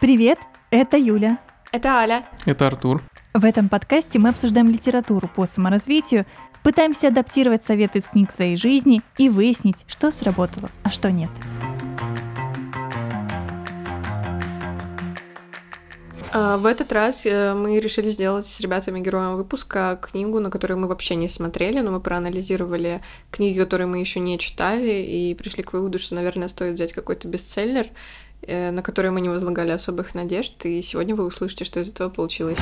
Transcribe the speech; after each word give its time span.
Привет, 0.00 0.38
это 0.70 0.96
Юля. 0.96 1.38
Это 1.72 1.98
Аля. 1.98 2.24
Это 2.46 2.66
Артур. 2.66 3.02
В 3.34 3.44
этом 3.44 3.68
подкасте 3.68 4.18
мы 4.18 4.30
обсуждаем 4.30 4.70
литературу 4.70 5.28
по 5.28 5.46
саморазвитию, 5.46 6.24
пытаемся 6.62 7.08
адаптировать 7.08 7.66
советы 7.66 7.98
из 7.98 8.04
книг 8.04 8.32
своей 8.32 8.56
жизни 8.56 9.02
и 9.18 9.28
выяснить, 9.28 9.76
что 9.86 10.10
сработало, 10.10 10.70
а 10.84 10.90
что 10.90 11.10
нет. 11.10 11.28
А, 16.32 16.56
в 16.56 16.64
этот 16.64 16.92
раз 16.92 17.26
э, 17.26 17.52
мы 17.52 17.78
решили 17.78 18.08
сделать 18.08 18.46
с 18.46 18.58
ребятами 18.60 19.00
героем 19.00 19.36
выпуска 19.36 19.98
книгу, 20.00 20.40
на 20.40 20.50
которую 20.50 20.78
мы 20.78 20.86
вообще 20.86 21.14
не 21.14 21.28
смотрели, 21.28 21.80
но 21.80 21.90
мы 21.90 22.00
проанализировали 22.00 23.00
книги, 23.30 23.58
которые 23.58 23.86
мы 23.86 23.98
еще 23.98 24.20
не 24.20 24.38
читали, 24.38 25.02
и 25.02 25.34
пришли 25.34 25.62
к 25.62 25.74
выводу, 25.74 25.98
что, 25.98 26.14
наверное, 26.14 26.48
стоит 26.48 26.74
взять 26.74 26.94
какой-то 26.94 27.28
бестселлер 27.28 27.88
на 28.46 28.82
которые 28.82 29.12
мы 29.12 29.20
не 29.20 29.28
возлагали 29.28 29.70
особых 29.70 30.14
надежд, 30.14 30.64
и 30.64 30.82
сегодня 30.82 31.14
вы 31.14 31.24
услышите, 31.24 31.64
что 31.64 31.80
из 31.80 31.90
этого 31.90 32.08
получилось. 32.08 32.58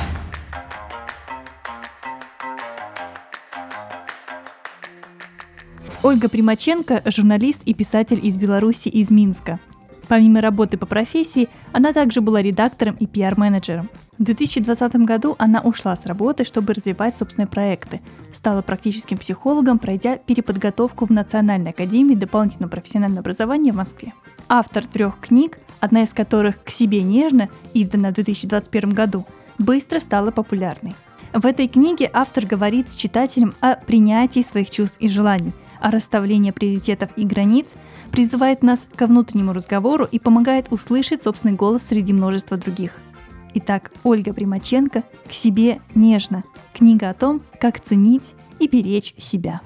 Ольга 6.01 6.29
Примаченко– 6.29 7.01
журналист 7.05 7.61
и 7.65 7.73
писатель 7.73 8.25
из 8.25 8.37
Беларуси, 8.37 8.87
из 8.87 9.11
Минска. 9.11 9.59
Помимо 10.07 10.41
работы 10.41 10.77
по 10.77 10.85
профессии, 10.85 11.49
она 11.71 11.93
также 11.93 12.21
была 12.21 12.41
редактором 12.41 12.95
и 12.95 13.05
пиар-менеджером. 13.05 13.89
В 14.17 14.23
2020 14.23 14.95
году 15.05 15.35
она 15.37 15.61
ушла 15.61 15.95
с 15.95 16.05
работы, 16.05 16.45
чтобы 16.45 16.73
развивать 16.73 17.17
собственные 17.17 17.47
проекты. 17.47 18.01
Стала 18.33 18.61
практическим 18.61 19.17
психологом, 19.17 19.77
пройдя 19.77 20.17
переподготовку 20.17 21.05
в 21.05 21.11
Национальной 21.11 21.71
академии 21.71 22.15
дополнительного 22.15 22.71
профессионального 22.71 23.19
образования 23.19 23.71
в 23.71 23.75
Москве. 23.75 24.13
Автор 24.51 24.83
трех 24.83 25.19
книг, 25.19 25.59
одна 25.79 26.01
из 26.01 26.11
которых 26.11 26.63
«К 26.63 26.71
себе 26.71 27.03
нежно», 27.03 27.49
издана 27.75 28.09
в 28.09 28.15
2021 28.15 28.93
году, 28.93 29.27
быстро 29.59 29.99
стала 29.99 30.31
популярной. 30.31 30.95
В 31.33 31.45
этой 31.45 31.67
книге 31.67 32.09
автор 32.11 32.47
говорит 32.47 32.89
с 32.89 32.95
читателем 32.95 33.53
о 33.61 33.75
принятии 33.75 34.41
своих 34.41 34.71
чувств 34.71 34.95
и 34.99 35.07
желаний, 35.07 35.53
о 35.79 35.91
расставлении 35.91 36.49
приоритетов 36.49 37.11
и 37.15 37.25
границ, 37.25 37.75
призывает 38.09 38.63
нас 38.63 38.79
ко 38.95 39.05
внутреннему 39.05 39.53
разговору 39.53 40.07
и 40.11 40.17
помогает 40.17 40.71
услышать 40.71 41.21
собственный 41.21 41.53
голос 41.53 41.83
среди 41.83 42.11
множества 42.11 42.57
других. 42.57 42.95
Итак, 43.53 43.91
Ольга 44.03 44.33
Примаченко 44.33 45.03
«К 45.29 45.31
себе 45.31 45.79
нежно»– 45.93 46.43
книга 46.73 47.11
о 47.11 47.13
том, 47.13 47.41
как 47.61 47.79
ценить 47.79 48.33
и 48.57 48.67
беречь 48.67 49.13
себя. 49.19 49.61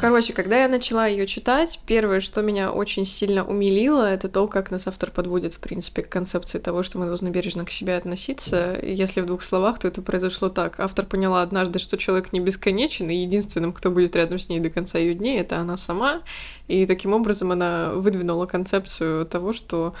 Короче, 0.00 0.32
когда 0.32 0.62
я 0.62 0.68
начала 0.68 1.08
ее 1.08 1.26
читать, 1.26 1.80
первое, 1.84 2.20
что 2.20 2.40
меня 2.40 2.70
очень 2.70 3.04
сильно 3.04 3.44
умилило, 3.44 4.08
это 4.08 4.28
то, 4.28 4.46
как 4.46 4.70
нас 4.70 4.86
автор 4.86 5.10
подводит, 5.10 5.54
в 5.54 5.58
принципе, 5.58 6.02
к 6.02 6.08
концепции 6.08 6.60
того, 6.60 6.84
что 6.84 7.00
мы 7.00 7.06
должны 7.06 7.30
бережно 7.30 7.64
к 7.64 7.70
себе 7.70 7.96
относиться. 7.96 8.78
Если 8.80 9.20
в 9.20 9.26
двух 9.26 9.42
словах, 9.42 9.80
то 9.80 9.88
это 9.88 10.00
произошло 10.00 10.50
так. 10.50 10.78
Автор 10.78 11.04
поняла 11.04 11.42
однажды, 11.42 11.80
что 11.80 11.98
человек 11.98 12.32
не 12.32 12.38
бесконечен, 12.38 13.10
и 13.10 13.16
единственным, 13.16 13.72
кто 13.72 13.90
будет 13.90 14.14
рядом 14.14 14.38
с 14.38 14.48
ней 14.48 14.60
до 14.60 14.70
конца 14.70 15.00
ее 15.00 15.14
дней, 15.14 15.40
это 15.40 15.58
она 15.58 15.76
сама. 15.76 16.22
И 16.68 16.86
таким 16.86 17.12
образом 17.12 17.50
она 17.50 17.90
выдвинула 17.92 18.46
концепцию 18.46 19.26
того, 19.26 19.52
что 19.52 19.94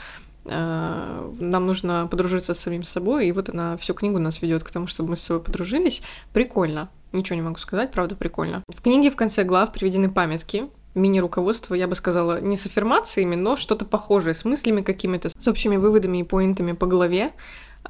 э, 0.44 1.32
нам 1.40 1.66
нужно 1.66 2.06
подружиться 2.08 2.54
с 2.54 2.60
самим 2.60 2.84
собой, 2.84 3.26
и 3.26 3.32
вот 3.32 3.48
она 3.48 3.76
всю 3.78 3.94
книгу 3.94 4.20
нас 4.20 4.42
ведет 4.42 4.62
к 4.62 4.70
тому, 4.70 4.86
чтобы 4.86 5.10
мы 5.10 5.16
с 5.16 5.22
собой 5.22 5.42
подружились. 5.42 6.02
Прикольно. 6.32 6.88
Ничего 7.12 7.36
не 7.36 7.42
могу 7.42 7.58
сказать, 7.58 7.90
правда, 7.90 8.14
прикольно. 8.16 8.62
В 8.68 8.82
книге 8.82 9.10
в 9.10 9.16
конце 9.16 9.44
глав 9.44 9.72
приведены 9.72 10.10
памятки, 10.10 10.68
мини-руководство, 10.94 11.74
я 11.74 11.86
бы 11.86 11.94
сказала, 11.94 12.40
не 12.40 12.56
с 12.56 12.66
аффирмациями, 12.66 13.34
но 13.34 13.56
что-то 13.56 13.84
похожее, 13.84 14.34
с 14.34 14.44
мыслями 14.44 14.82
какими-то, 14.82 15.30
с 15.30 15.48
общими 15.48 15.76
выводами 15.76 16.18
и 16.18 16.22
поинтами 16.22 16.72
по 16.72 16.86
голове, 16.86 17.32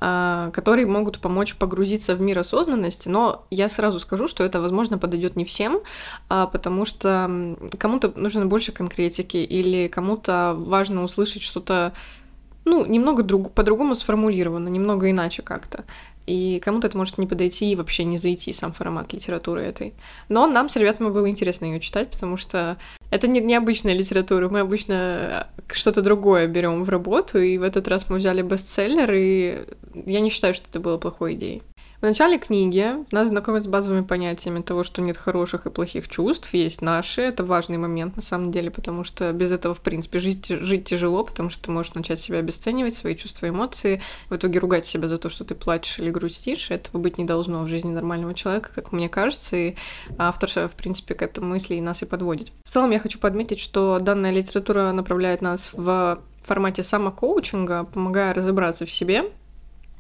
а, 0.00 0.50
которые 0.52 0.86
могут 0.86 1.18
помочь 1.18 1.56
погрузиться 1.56 2.14
в 2.14 2.20
мир 2.20 2.38
осознанности, 2.38 3.08
но 3.08 3.46
я 3.50 3.68
сразу 3.68 3.98
скажу, 3.98 4.28
что 4.28 4.44
это, 4.44 4.60
возможно, 4.60 4.98
подойдет 4.98 5.34
не 5.34 5.44
всем, 5.44 5.80
а, 6.28 6.46
потому 6.46 6.84
что 6.84 7.56
кому-то 7.78 8.12
нужно 8.14 8.46
больше 8.46 8.70
конкретики 8.72 9.38
или 9.38 9.88
кому-то 9.88 10.54
важно 10.56 11.02
услышать 11.02 11.42
что-то 11.42 11.94
ну, 12.64 12.84
немного 12.84 13.22
друг, 13.22 13.52
по-другому 13.52 13.94
сформулировано, 13.94 14.68
немного 14.68 15.10
иначе 15.10 15.42
как-то 15.42 15.84
и 16.28 16.60
кому-то 16.60 16.88
это 16.88 16.98
может 16.98 17.16
не 17.16 17.26
подойти 17.26 17.72
и 17.72 17.76
вообще 17.76 18.04
не 18.04 18.18
зайти 18.18 18.52
сам 18.52 18.72
формат 18.72 19.12
литературы 19.14 19.62
этой. 19.62 19.94
Но 20.28 20.46
нам 20.46 20.68
с 20.68 20.76
ребятами 20.76 21.08
было 21.08 21.28
интересно 21.28 21.64
ее 21.64 21.80
читать, 21.80 22.10
потому 22.10 22.36
что 22.36 22.76
это 23.10 23.26
не 23.26 23.40
необычная 23.40 23.94
литература. 23.94 24.48
Мы 24.50 24.60
обычно 24.60 25.46
что-то 25.72 26.02
другое 26.02 26.46
берем 26.46 26.84
в 26.84 26.88
работу, 26.90 27.38
и 27.38 27.56
в 27.56 27.62
этот 27.62 27.88
раз 27.88 28.10
мы 28.10 28.18
взяли 28.18 28.42
бестселлер, 28.42 29.10
и 29.14 29.64
я 30.06 30.20
не 30.20 30.28
считаю, 30.28 30.52
что 30.52 30.66
это 30.68 30.80
было 30.80 30.98
плохой 30.98 31.34
идеей. 31.34 31.62
В 31.98 32.02
начале 32.02 32.38
книги 32.38 32.94
нас 33.10 33.26
знакомят 33.26 33.64
с 33.64 33.66
базовыми 33.66 34.04
понятиями 34.04 34.62
того, 34.62 34.84
что 34.84 35.02
нет 35.02 35.16
хороших 35.16 35.66
и 35.66 35.70
плохих 35.70 36.08
чувств, 36.08 36.54
есть 36.54 36.80
наши. 36.80 37.22
Это 37.22 37.42
важный 37.42 37.76
момент 37.76 38.14
на 38.14 38.22
самом 38.22 38.52
деле, 38.52 38.70
потому 38.70 39.02
что 39.02 39.32
без 39.32 39.50
этого, 39.50 39.74
в 39.74 39.80
принципе, 39.80 40.20
жить, 40.20 40.46
жить 40.46 40.84
тяжело, 40.84 41.24
потому 41.24 41.50
что 41.50 41.64
ты 41.64 41.72
можешь 41.72 41.94
начать 41.94 42.20
себя 42.20 42.38
обесценивать, 42.38 42.94
свои 42.94 43.16
чувства 43.16 43.48
эмоции, 43.48 44.00
в 44.28 44.36
итоге 44.36 44.60
ругать 44.60 44.86
себя 44.86 45.08
за 45.08 45.18
то, 45.18 45.28
что 45.28 45.44
ты 45.44 45.56
плачешь 45.56 45.98
или 45.98 46.10
грустишь. 46.10 46.70
Этого 46.70 47.02
быть 47.02 47.18
не 47.18 47.24
должно 47.24 47.64
в 47.64 47.68
жизни 47.68 47.90
нормального 47.90 48.32
человека, 48.32 48.70
как 48.72 48.92
мне 48.92 49.08
кажется, 49.08 49.56
и 49.56 49.74
автор, 50.18 50.68
в 50.68 50.76
принципе, 50.76 51.14
к 51.14 51.22
этому 51.22 51.48
мысли 51.48 51.74
и 51.74 51.80
нас 51.80 52.02
и 52.02 52.06
подводит. 52.06 52.52
В 52.64 52.70
целом 52.70 52.92
я 52.92 53.00
хочу 53.00 53.18
подметить, 53.18 53.58
что 53.58 53.98
данная 53.98 54.30
литература 54.30 54.92
направляет 54.92 55.42
нас 55.42 55.70
в 55.72 56.20
формате 56.44 56.84
самокоучинга, 56.84 57.84
помогая 57.84 58.32
разобраться 58.32 58.86
в 58.86 58.90
себе, 58.90 59.32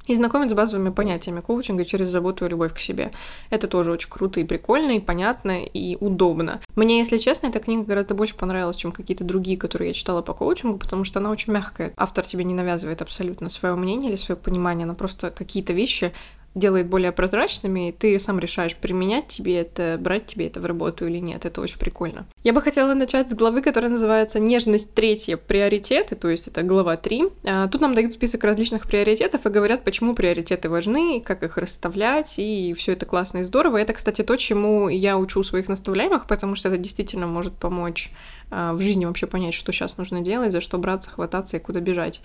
и 0.08 0.14
знакомить 0.14 0.50
с 0.50 0.54
базовыми 0.54 0.90
понятиями 0.90 1.40
коучинга 1.40 1.84
через 1.84 2.08
заботу 2.08 2.46
и 2.46 2.48
любовь 2.48 2.74
к 2.74 2.78
себе. 2.78 3.12
Это 3.50 3.68
тоже 3.68 3.92
очень 3.92 4.10
круто 4.10 4.40
и 4.40 4.44
прикольно, 4.44 4.92
и 4.92 5.00
понятно, 5.00 5.62
и 5.62 5.96
удобно. 6.00 6.60
Мне, 6.74 6.98
если 6.98 7.18
честно, 7.18 7.48
эта 7.48 7.60
книга 7.60 7.84
гораздо 7.84 8.14
больше 8.14 8.34
понравилась, 8.34 8.76
чем 8.76 8.90
какие-то 8.90 9.24
другие, 9.24 9.56
которые 9.56 9.88
я 9.88 9.94
читала 9.94 10.22
по 10.22 10.32
коучингу, 10.32 10.78
потому 10.78 11.04
что 11.04 11.20
она 11.20 11.30
очень 11.30 11.52
мягкая. 11.52 11.92
Автор 11.96 12.26
тебе 12.26 12.44
не 12.44 12.54
навязывает 12.54 13.02
абсолютно 13.02 13.50
свое 13.50 13.74
мнение 13.74 14.10
или 14.10 14.16
свое 14.16 14.38
понимание, 14.40 14.84
она 14.84 14.94
просто 14.94 15.30
какие-то 15.30 15.72
вещи 15.72 16.12
делает 16.58 16.86
более 16.86 17.12
прозрачными, 17.12 17.88
и 17.88 17.92
ты 17.92 18.18
сам 18.18 18.38
решаешь, 18.38 18.76
применять 18.76 19.28
тебе 19.28 19.60
это, 19.60 19.96
брать 20.00 20.26
тебе 20.26 20.46
это 20.46 20.60
в 20.60 20.66
работу 20.66 21.06
или 21.06 21.18
нет. 21.18 21.44
Это 21.44 21.60
очень 21.60 21.78
прикольно. 21.78 22.26
Я 22.44 22.52
бы 22.52 22.62
хотела 22.62 22.94
начать 22.94 23.30
с 23.30 23.34
главы, 23.34 23.62
которая 23.62 23.90
называется 23.90 24.40
«Нежность 24.40 24.94
третья. 24.94 25.36
Приоритеты», 25.36 26.16
то 26.16 26.28
есть 26.28 26.48
это 26.48 26.62
глава 26.62 26.96
3. 26.96 27.24
А, 27.44 27.68
тут 27.68 27.80
нам 27.80 27.94
дают 27.94 28.12
список 28.12 28.44
различных 28.44 28.86
приоритетов 28.86 29.46
и 29.46 29.48
говорят, 29.48 29.84
почему 29.84 30.14
приоритеты 30.14 30.68
важны, 30.68 31.20
как 31.20 31.42
их 31.42 31.56
расставлять, 31.56 32.34
и 32.38 32.74
все 32.76 32.92
это 32.92 33.06
классно 33.06 33.38
и 33.38 33.42
здорово. 33.42 33.78
Это, 33.78 33.92
кстати, 33.92 34.22
то, 34.22 34.36
чему 34.36 34.88
я 34.88 35.16
учу 35.18 35.42
своих 35.42 35.68
наставляемых, 35.68 36.26
потому 36.26 36.54
что 36.54 36.68
это 36.68 36.78
действительно 36.78 37.26
может 37.26 37.54
помочь 37.54 38.10
а, 38.50 38.72
в 38.72 38.80
жизни 38.80 39.04
вообще 39.04 39.26
понять, 39.26 39.54
что 39.54 39.72
сейчас 39.72 39.96
нужно 39.96 40.20
делать, 40.20 40.52
за 40.52 40.60
что 40.60 40.78
браться, 40.78 41.10
хвататься 41.10 41.56
и 41.56 41.60
куда 41.60 41.80
бежать. 41.80 42.20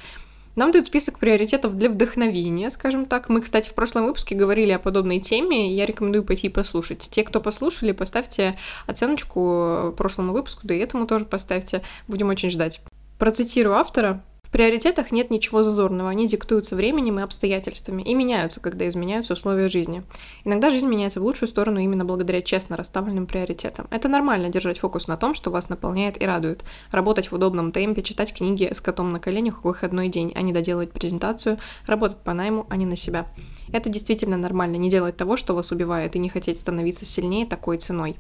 Нам 0.55 0.71
дают 0.71 0.87
список 0.87 1.17
приоритетов 1.17 1.75
для 1.77 1.89
вдохновения, 1.89 2.69
скажем 2.69 3.05
так. 3.05 3.29
Мы, 3.29 3.41
кстати, 3.41 3.69
в 3.69 3.73
прошлом 3.73 4.05
выпуске 4.05 4.35
говорили 4.35 4.71
о 4.71 4.79
подобной 4.79 5.19
теме, 5.19 5.73
я 5.73 5.85
рекомендую 5.85 6.23
пойти 6.23 6.49
послушать. 6.49 7.07
Те, 7.09 7.23
кто 7.23 7.41
послушали, 7.41 7.91
поставьте 7.91 8.57
оценочку 8.85 9.93
прошлому 9.97 10.31
выпуску, 10.33 10.61
да 10.67 10.75
и 10.75 10.79
этому 10.79 11.07
тоже 11.07 11.25
поставьте. 11.25 11.81
Будем 12.07 12.29
очень 12.29 12.51
ждать. 12.51 12.81
Процитирую 13.17 13.75
автора 13.75 14.23
приоритетах 14.53 15.11
нет 15.11 15.31
ничего 15.31 15.63
зазорного, 15.63 16.11
они 16.11 16.27
диктуются 16.27 16.75
временем 16.75 17.19
и 17.19 17.23
обстоятельствами 17.23 18.03
и 18.03 18.13
меняются, 18.13 18.59
когда 18.59 18.87
изменяются 18.87 19.33
условия 19.33 19.67
жизни. 19.67 20.03
Иногда 20.45 20.69
жизнь 20.69 20.85
меняется 20.85 21.19
в 21.19 21.23
лучшую 21.23 21.49
сторону 21.49 21.79
именно 21.79 22.05
благодаря 22.05 22.41
честно 22.43 22.77
расставленным 22.77 23.25
приоритетам. 23.25 23.87
Это 23.89 24.07
нормально 24.07 24.49
держать 24.49 24.77
фокус 24.77 25.07
на 25.07 25.17
том, 25.17 25.33
что 25.33 25.49
вас 25.49 25.69
наполняет 25.69 26.21
и 26.21 26.25
радует, 26.25 26.63
работать 26.91 27.31
в 27.31 27.33
удобном 27.33 27.71
темпе, 27.71 28.03
читать 28.03 28.31
книги 28.31 28.71
с 28.71 28.79
котом 28.79 29.11
на 29.11 29.19
коленях 29.19 29.61
в 29.61 29.63
выходной 29.65 30.07
день, 30.07 30.31
а 30.35 30.43
не 30.43 30.53
доделывать 30.53 30.91
презентацию, 30.91 31.57
работать 31.87 32.19
по 32.19 32.33
найму, 32.33 32.67
а 32.69 32.77
не 32.77 32.85
на 32.85 32.95
себя. 32.95 33.25
Это 33.71 33.89
действительно 33.89 34.37
нормально, 34.37 34.75
не 34.75 34.89
делать 34.89 35.17
того, 35.17 35.35
что 35.35 35.55
вас 35.55 35.71
убивает, 35.71 36.15
и 36.15 36.19
не 36.19 36.29
хотеть 36.29 36.59
становиться 36.59 37.05
сильнее 37.05 37.47
такой 37.47 37.77
ценой. 37.77 38.17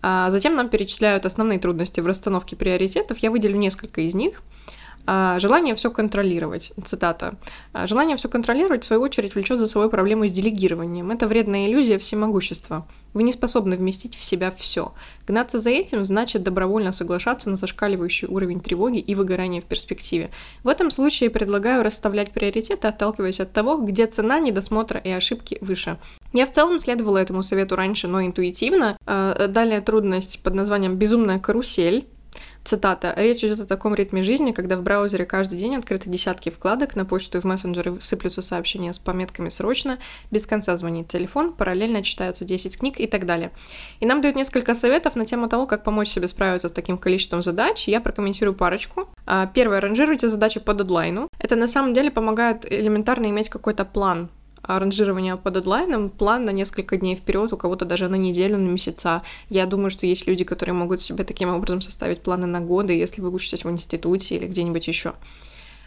А 0.00 0.30
затем 0.30 0.54
нам 0.54 0.68
перечисляют 0.68 1.26
основные 1.26 1.58
трудности 1.58 2.00
в 2.00 2.06
расстановке 2.06 2.54
приоритетов. 2.54 3.18
Я 3.18 3.32
выделю 3.32 3.56
несколько 3.56 4.02
из 4.02 4.14
них. 4.14 4.42
А, 5.10 5.38
желание 5.38 5.74
все 5.74 5.90
контролировать, 5.90 6.72
цитата. 6.84 7.36
«А, 7.72 7.86
желание 7.86 8.18
все 8.18 8.28
контролировать, 8.28 8.84
в 8.84 8.86
свою 8.86 9.00
очередь, 9.00 9.34
влечет 9.34 9.58
за 9.58 9.66
собой 9.66 9.88
проблему 9.88 10.28
с 10.28 10.32
делегированием. 10.32 11.10
Это 11.10 11.26
вредная 11.26 11.66
иллюзия 11.66 11.98
всемогущества. 11.98 12.86
Вы 13.14 13.22
не 13.22 13.32
способны 13.32 13.76
вместить 13.76 14.16
в 14.16 14.22
себя 14.22 14.52
все. 14.54 14.92
Гнаться 15.26 15.60
за 15.60 15.70
этим 15.70 16.04
значит 16.04 16.42
добровольно 16.42 16.92
соглашаться 16.92 17.48
на 17.48 17.56
зашкаливающий 17.56 18.28
уровень 18.28 18.60
тревоги 18.60 18.98
и 18.98 19.14
выгорания 19.14 19.62
в 19.62 19.64
перспективе. 19.64 20.28
В 20.62 20.68
этом 20.68 20.90
случае 20.90 21.30
предлагаю 21.30 21.82
расставлять 21.82 22.30
приоритеты, 22.32 22.88
отталкиваясь 22.88 23.40
от 23.40 23.50
того, 23.50 23.78
где 23.78 24.06
цена 24.08 24.38
недосмотра 24.40 25.00
и 25.00 25.08
ошибки 25.08 25.56
выше. 25.62 25.96
Я 26.34 26.44
в 26.44 26.52
целом 26.52 26.78
следовала 26.78 27.16
этому 27.16 27.42
совету 27.42 27.76
раньше, 27.76 28.08
но 28.08 28.20
интуитивно. 28.20 28.98
А, 29.06 29.48
далее 29.48 29.80
трудность 29.80 30.42
под 30.42 30.52
названием 30.52 30.96
«безумная 30.96 31.38
карусель». 31.38 32.06
Цитата. 32.64 33.14
«Речь 33.16 33.42
идет 33.42 33.60
о 33.60 33.64
таком 33.64 33.94
ритме 33.94 34.22
жизни, 34.22 34.52
когда 34.52 34.76
в 34.76 34.82
браузере 34.82 35.24
каждый 35.24 35.58
день 35.58 35.76
открыты 35.76 36.10
десятки 36.10 36.50
вкладок, 36.50 36.96
на 36.96 37.04
почту 37.04 37.38
и 37.38 37.40
в 37.40 37.44
мессенджеры 37.44 38.00
сыплются 38.00 38.42
сообщения 38.42 38.92
с 38.92 38.98
пометками 38.98 39.48
«срочно», 39.48 39.98
без 40.30 40.46
конца 40.46 40.76
звонит 40.76 41.08
телефон, 41.08 41.52
параллельно 41.52 42.02
читаются 42.02 42.44
10 42.44 42.78
книг 42.78 43.00
и 43.00 43.06
так 43.06 43.24
далее. 43.24 43.52
И 44.00 44.06
нам 44.06 44.20
дают 44.20 44.36
несколько 44.36 44.74
советов 44.74 45.16
на 45.16 45.24
тему 45.24 45.48
того, 45.48 45.66
как 45.66 45.84
помочь 45.84 46.08
себе 46.08 46.28
справиться 46.28 46.68
с 46.68 46.72
таким 46.72 46.98
количеством 46.98 47.42
задач. 47.42 47.88
Я 47.88 48.00
прокомментирую 48.00 48.54
парочку. 48.54 49.08
А, 49.26 49.46
первое. 49.46 49.80
Ранжируйте 49.80 50.28
задачи 50.28 50.60
по 50.60 50.74
дедлайну. 50.74 51.28
Это 51.38 51.56
на 51.56 51.66
самом 51.66 51.94
деле 51.94 52.10
помогает 52.10 52.70
элементарно 52.70 53.26
иметь 53.26 53.48
какой-то 53.48 53.84
план 53.84 54.28
ранжирования 54.62 55.36
по 55.36 55.50
дедлайнам, 55.50 56.10
план 56.10 56.44
на 56.44 56.50
несколько 56.50 56.96
дней 56.96 57.16
вперед, 57.16 57.52
у 57.52 57.56
кого-то 57.56 57.84
даже 57.84 58.08
на 58.08 58.16
неделю, 58.16 58.58
на 58.58 58.68
месяца. 58.68 59.22
Я 59.48 59.66
думаю, 59.66 59.90
что 59.90 60.06
есть 60.06 60.26
люди, 60.26 60.44
которые 60.44 60.74
могут 60.74 61.00
себе 61.00 61.24
таким 61.24 61.54
образом 61.54 61.80
составить 61.80 62.22
планы 62.22 62.46
на 62.46 62.60
годы, 62.60 62.92
если 62.92 63.20
вы 63.20 63.30
учитесь 63.30 63.64
в 63.64 63.70
институте 63.70 64.36
или 64.36 64.46
где-нибудь 64.46 64.86
еще. 64.88 65.14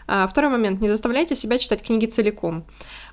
А, 0.08 0.28
второй 0.28 0.52
момент. 0.52 0.82
Не 0.82 0.90
заставляйте 0.90 1.36
себя 1.36 1.58
читать 1.58 1.84
книги 1.84 2.06
целиком. 2.06 2.66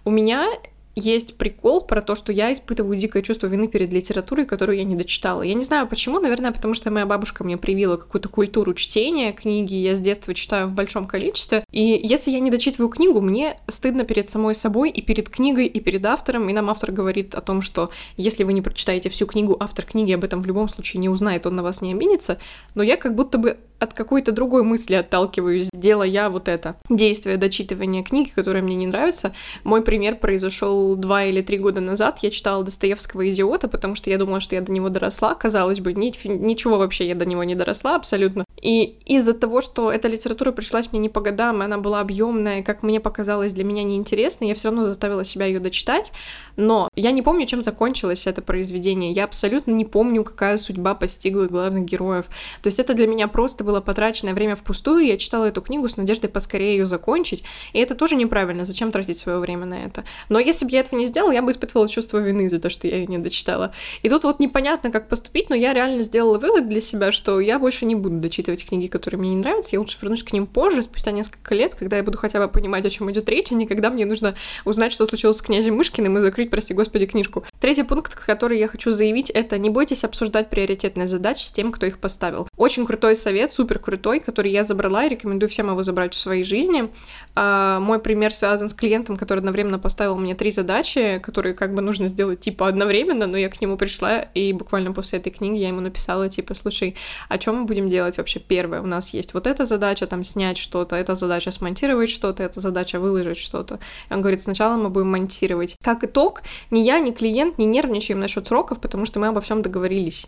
У 0.05 0.11
меня 0.11 0.49
есть 0.99 1.37
прикол 1.37 1.83
про 1.83 2.03
то, 2.03 2.15
что 2.15 2.33
я 2.33 2.53
испытываю 2.53 2.97
дикое 2.97 3.23
чувство 3.23 3.47
вины 3.47 3.69
перед 3.69 3.93
литературой, 3.93 4.47
которую 4.47 4.79
я 4.79 4.85
не 4.85 4.97
дочитала. 4.97 5.43
Я 5.43 5.55
не 5.55 5.65
знаю 5.65 5.87
почему, 5.87 6.21
наверное, 6.21 6.53
потому 6.53 6.75
что 6.75 6.91
моя 6.91 7.06
бабушка 7.06 7.45
мне 7.45 7.56
привила 7.56 7.97
какую-то 7.97 8.29
культуру 8.29 8.75
чтения 8.75 9.33
книги, 9.33 9.75
я 9.75 9.95
с 9.95 10.00
детства 10.00 10.35
читаю 10.35 10.69
в 10.69 10.73
большом 10.73 11.06
количестве, 11.06 11.65
и 11.71 12.00
если 12.03 12.31
я 12.31 12.41
не 12.41 12.50
дочитываю 12.50 12.91
книгу, 12.91 13.21
мне 13.21 13.56
стыдно 13.69 14.05
перед 14.05 14.29
самой 14.29 14.55
собой 14.55 14.91
и 14.91 15.03
перед 15.03 15.29
книгой, 15.29 15.67
и 15.67 15.81
перед 15.81 16.05
автором, 16.05 16.49
и 16.49 16.53
нам 16.53 16.71
автор 16.71 16.93
говорит 16.93 17.35
о 17.35 17.41
том, 17.41 17.62
что 17.62 17.91
если 18.17 18.45
вы 18.45 18.53
не 18.53 18.62
прочитаете 18.62 19.09
всю 19.09 19.27
книгу, 19.27 19.56
автор 19.59 19.85
книги 19.85 20.12
об 20.12 20.25
этом 20.25 20.43
в 20.43 20.47
любом 20.47 20.69
случае 20.69 21.00
не 21.00 21.09
узнает, 21.09 21.47
он 21.47 21.56
на 21.56 21.62
вас 21.62 21.81
не 21.83 21.93
обидится, 21.93 22.39
но 22.75 22.83
я 22.83 22.97
как 22.97 23.15
будто 23.15 23.39
бы 23.39 23.59
от 23.79 23.95
какой-то 23.95 24.33
другой 24.33 24.65
мысли 24.65 24.95
отталкиваюсь, 24.95 25.69
делая 25.73 26.29
вот 26.29 26.49
это 26.49 26.77
действие 26.89 27.37
дочитывания 27.37 28.03
книги, 28.03 28.31
которая 28.35 28.62
мне 28.62 28.75
не 28.75 28.87
нравится. 28.87 29.35
Мой 29.62 29.83
пример 29.83 30.17
произошел 30.17 30.88
два 30.96 31.25
или 31.25 31.43
три 31.43 31.58
года 31.58 31.81
назад. 31.81 32.19
Я 32.23 32.31
читала 32.31 32.64
Достоевского 32.64 33.29
«Идиота», 33.29 33.69
потому 33.69 33.94
что 33.94 34.11
я 34.11 34.19
думала, 34.19 34.40
что 34.40 34.55
я 34.55 34.61
до 34.61 34.73
него 34.73 34.88
доросла. 34.88 35.35
Казалось 35.35 35.81
бы, 35.81 35.93
ничего 35.93 36.79
вообще 36.79 37.06
я 37.08 37.14
до 37.14 37.25
него 37.25 37.44
не 37.44 37.55
доросла 37.55 37.96
абсолютно. 37.96 38.44
И 38.61 38.99
из-за 39.06 39.35
того, 39.35 39.61
что 39.61 39.93
эта 39.93 40.08
литература 40.08 40.52
пришлась 40.52 40.90
мне 40.93 41.00
не 41.00 41.08
по 41.08 41.20
годам, 41.20 41.62
она 41.62 41.79
была 41.79 42.00
объемная, 42.00 42.62
как 42.62 42.82
мне 42.82 43.00
показалось, 43.00 43.55
для 43.55 43.64
меня 43.64 43.85
неинтересной, 43.85 44.49
я 44.49 44.55
все 44.55 44.69
равно 44.69 44.85
заставила 44.85 45.25
себя 45.25 45.46
ее 45.46 45.61
дочитать. 45.61 46.12
Но 46.56 46.88
я 46.96 47.12
не 47.12 47.23
помню, 47.23 47.46
чем 47.46 47.62
закончилось 47.62 48.26
это 48.26 48.43
произведение. 48.43 49.12
Я 49.12 49.25
абсолютно 49.25 49.70
не 49.70 49.85
помню, 49.85 50.25
какая 50.25 50.56
судьба 50.58 50.94
постигла 50.94 51.44
главных 51.44 51.85
героев. 51.85 52.26
То 52.62 52.67
есть 52.67 52.81
это 52.81 52.94
для 52.94 53.06
меня 53.06 53.29
просто 53.29 53.62
было 53.62 53.81
потраченное 53.81 54.35
время 54.35 54.56
впустую. 54.56 55.06
Я 55.06 55.17
читала 55.19 55.44
эту 55.44 55.62
книгу 55.62 55.88
с 55.88 55.96
надеждой 55.96 56.29
поскорее 56.29 56.76
ее 56.76 56.87
закончить. 56.87 57.44
И 57.73 57.79
это 57.79 57.94
тоже 57.94 58.17
неправильно. 58.17 58.64
Зачем 58.64 58.90
тратить 58.90 59.19
свое 59.19 59.38
время 59.38 59.67
на 59.67 59.75
это? 59.75 60.05
Но 60.29 60.38
если 60.38 60.64
бы 60.69 60.73
я 60.73 60.81
этого 60.81 60.99
не 60.99 61.06
сделала, 61.06 61.32
я 61.32 61.43
бы 61.43 61.50
испытывала 61.50 61.88
чувство 61.88 62.19
вины 62.19 62.49
за 62.49 62.61
то, 62.61 62.70
что 62.70 62.87
я 62.87 62.97
ее 62.97 63.06
не 63.06 63.19
дочитала. 63.19 63.73
И 64.03 64.09
тут 64.09 64.25
вот 64.25 64.38
непонятно, 64.38 64.91
как 64.91 65.09
поступить, 65.09 65.50
но 65.50 65.56
я 65.56 65.73
реально 65.73 66.03
сделала 66.03 66.38
вывод 66.38 66.69
для 66.69 66.81
себя, 66.81 67.12
что 67.12 67.41
я 67.41 67.59
больше 67.59 67.87
не 67.87 67.94
буду 67.94 68.17
дочитывать 68.17 68.65
книги, 68.65 68.87
которые 68.87 69.19
мне 69.19 69.31
не 69.31 69.37
нравятся. 69.37 69.70
Я 69.73 69.81
лучше 69.81 69.99
вернусь 70.00 70.23
к 70.23 70.32
ним 70.32 70.47
позже, 70.47 70.82
спустя 70.82 71.11
несколько 71.11 71.55
лет, 71.55 71.75
когда 71.75 71.97
я 71.97 72.03
буду 72.03 72.19
хотя 72.19 72.38
бы 72.38 72.49
понимать, 72.49 72.87
о 72.87 72.91
чем 72.91 73.11
идет 73.11 73.29
речь, 73.29 73.50
а 73.50 73.55
не 73.55 73.67
когда 73.67 73.91
мне 73.91 74.06
нужно 74.06 74.35
узнать, 74.65 74.93
что 74.93 75.06
случилось 75.06 75.38
с 75.38 75.43
князем 75.43 75.76
Мышкиным 75.76 76.19
и 76.19 76.20
закрыть 76.20 76.50
прости 76.50 76.75
господи, 76.75 77.06
книжку. 77.06 77.44
Третий 77.61 77.82
пункт, 77.82 78.14
который 78.14 78.59
я 78.59 78.69
хочу 78.69 78.93
заявить, 78.93 79.31
это 79.31 79.59
не 79.59 79.71
бойтесь 79.71 80.05
обсуждать 80.05 80.50
приоритетные 80.50 81.06
задачи 81.06 81.44
с 81.44 81.50
тем, 81.50 81.73
кто 81.73 81.87
их 81.87 81.99
поставил. 81.99 82.49
Очень 82.59 82.87
крутой 82.87 83.15
совет, 83.15 83.53
супер 83.53 83.79
крутой, 83.79 84.19
который 84.19 84.51
я 84.51 84.65
забрала 84.65 85.05
и 85.05 85.09
рекомендую 85.09 85.49
всем 85.49 85.71
его 85.71 85.85
забрать 85.85 86.13
в 86.13 86.19
своей 86.19 86.43
жизни. 86.43 86.91
А, 87.37 87.79
мой 87.79 88.01
пример 88.01 88.35
связан 88.35 88.69
с 88.69 88.75
клиентом, 88.75 89.17
который 89.17 89.39
одновременно 89.39 89.79
поставил 89.79 90.17
мне 90.17 90.35
три 90.35 90.51
задачи, 90.51 91.21
которые 91.23 91.55
как 91.55 91.73
бы 91.73 91.83
нужно 91.83 92.09
сделать 92.09 92.41
типа 92.41 92.67
одновременно, 92.67 93.29
но 93.29 93.37
я 93.37 93.49
к 93.49 93.61
нему 93.61 93.77
пришла, 93.77 94.19
и 94.23 94.53
буквально 94.53 94.93
после 94.93 95.21
этой 95.21 95.31
книги 95.31 95.57
я 95.59 95.69
ему 95.69 95.81
написала, 95.81 96.29
типа, 96.29 96.55
слушай, 96.55 96.97
о 97.29 97.39
чем 97.39 97.61
мы 97.61 97.65
будем 97.65 97.89
делать 97.89 98.19
вообще? 98.19 98.41
Первое, 98.41 98.83
у 98.83 98.87
нас 98.87 99.15
есть 99.15 99.35
вот 99.35 99.47
эта 99.47 99.65
задача, 99.65 100.09
там, 100.09 100.25
снять 100.25 100.59
что-то, 100.59 100.97
эта 100.97 101.15
задача 101.15 101.53
смонтировать 101.53 102.11
что-то, 102.11 102.43
эта 102.43 102.61
задача 102.61 102.99
выложить 102.99 103.39
что-то. 103.39 103.79
Он 104.11 104.21
говорит, 104.21 104.43
сначала 104.43 104.77
мы 104.77 104.89
будем 104.89 105.13
монтировать. 105.13 105.77
Как 105.81 106.03
итог, 106.03 106.43
ни 106.73 106.81
я, 106.81 106.99
ни 106.99 107.13
клиент 107.13 107.57
не 107.59 107.67
нервничаем 107.67 108.19
насчет 108.19 108.49
сроков, 108.49 108.81
потому 108.81 109.07
что 109.07 109.21
мы 109.21 109.29
обо 109.29 109.41
всем 109.41 109.63
договорились. 109.63 110.27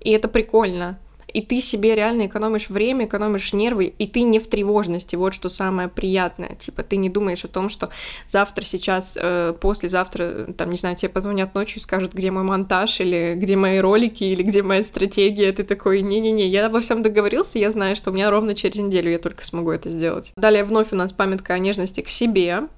И 0.00 0.12
это 0.12 0.28
прикольно. 0.28 0.98
И 1.34 1.42
ты 1.42 1.60
себе 1.60 1.94
реально 1.94 2.26
экономишь 2.26 2.70
время, 2.70 3.04
экономишь 3.04 3.52
нервы, 3.52 3.92
и 3.98 4.06
ты 4.06 4.22
не 4.22 4.38
в 4.38 4.46
тревожности. 4.46 5.16
Вот 5.16 5.34
что 5.34 5.48
самое 5.48 5.88
приятное. 5.88 6.54
Типа 6.54 6.82
ты 6.82 6.96
не 6.96 7.10
думаешь 7.10 7.44
о 7.44 7.48
том, 7.48 7.68
что 7.68 7.90
завтра, 8.26 8.64
сейчас, 8.64 9.18
э, 9.20 9.52
послезавтра, 9.60 10.46
там, 10.56 10.70
не 10.70 10.76
знаю, 10.76 10.96
тебе 10.96 11.08
позвонят 11.08 11.54
ночью 11.54 11.78
и 11.78 11.82
скажут, 11.82 12.14
где 12.14 12.30
мой 12.30 12.44
монтаж, 12.44 13.00
или 13.00 13.34
где 13.36 13.56
мои 13.56 13.78
ролики, 13.78 14.24
или 14.24 14.42
где 14.42 14.62
моя 14.62 14.82
стратегия. 14.82 15.52
Ты 15.52 15.64
такой, 15.64 16.02
не-не-не, 16.02 16.46
я 16.46 16.66
обо 16.66 16.80
всем 16.80 17.02
договорился, 17.02 17.58
я 17.58 17.70
знаю, 17.70 17.96
что 17.96 18.10
у 18.10 18.14
меня 18.14 18.30
ровно 18.30 18.54
через 18.54 18.76
неделю 18.76 19.10
я 19.10 19.18
только 19.18 19.44
смогу 19.44 19.72
это 19.72 19.90
сделать. 19.90 20.32
Далее 20.36 20.64
вновь 20.64 20.92
у 20.92 20.96
нас 20.96 21.12
памятка 21.12 21.54
о 21.54 21.58
нежности 21.58 22.00
к 22.00 22.08
себе. 22.08 22.68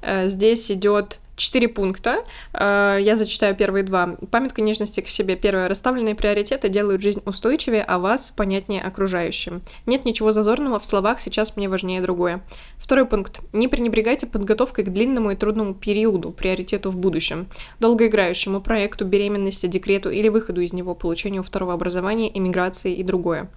Э, 0.00 0.28
здесь 0.28 0.70
идет 0.70 1.18
четыре 1.38 1.68
пункта. 1.68 2.24
Э, 2.52 2.98
я 3.00 3.16
зачитаю 3.16 3.56
первые 3.56 3.84
два. 3.84 4.16
Памятка 4.30 4.60
нежности 4.62 5.00
к 5.00 5.08
себе. 5.08 5.36
Первое. 5.36 5.68
Расставленные 5.68 6.14
приоритеты 6.14 6.68
делают 6.68 7.00
жизнь 7.00 7.22
устойчивее, 7.24 7.82
а 7.82 7.98
вас 7.98 8.30
понятнее 8.36 8.82
окружающим. 8.82 9.62
Нет 9.86 10.04
ничего 10.04 10.32
зазорного 10.32 10.78
в 10.78 10.84
словах 10.84 11.20
«сейчас 11.20 11.56
мне 11.56 11.68
важнее 11.68 12.00
другое». 12.00 12.42
Второй 12.78 13.06
пункт. 13.06 13.40
Не 13.52 13.68
пренебрегайте 13.68 14.26
подготовкой 14.26 14.84
к 14.84 14.90
длинному 14.90 15.30
и 15.30 15.36
трудному 15.36 15.74
периоду, 15.74 16.30
приоритету 16.30 16.90
в 16.90 16.96
будущем, 16.96 17.48
долгоиграющему 17.80 18.60
проекту, 18.60 19.04
беременности, 19.04 19.66
декрету 19.66 20.10
или 20.10 20.28
выходу 20.28 20.60
из 20.60 20.72
него, 20.72 20.94
получению 20.94 21.42
второго 21.42 21.74
образования, 21.74 22.30
эмиграции 22.36 22.94
и 22.94 23.02
другое. 23.02 23.50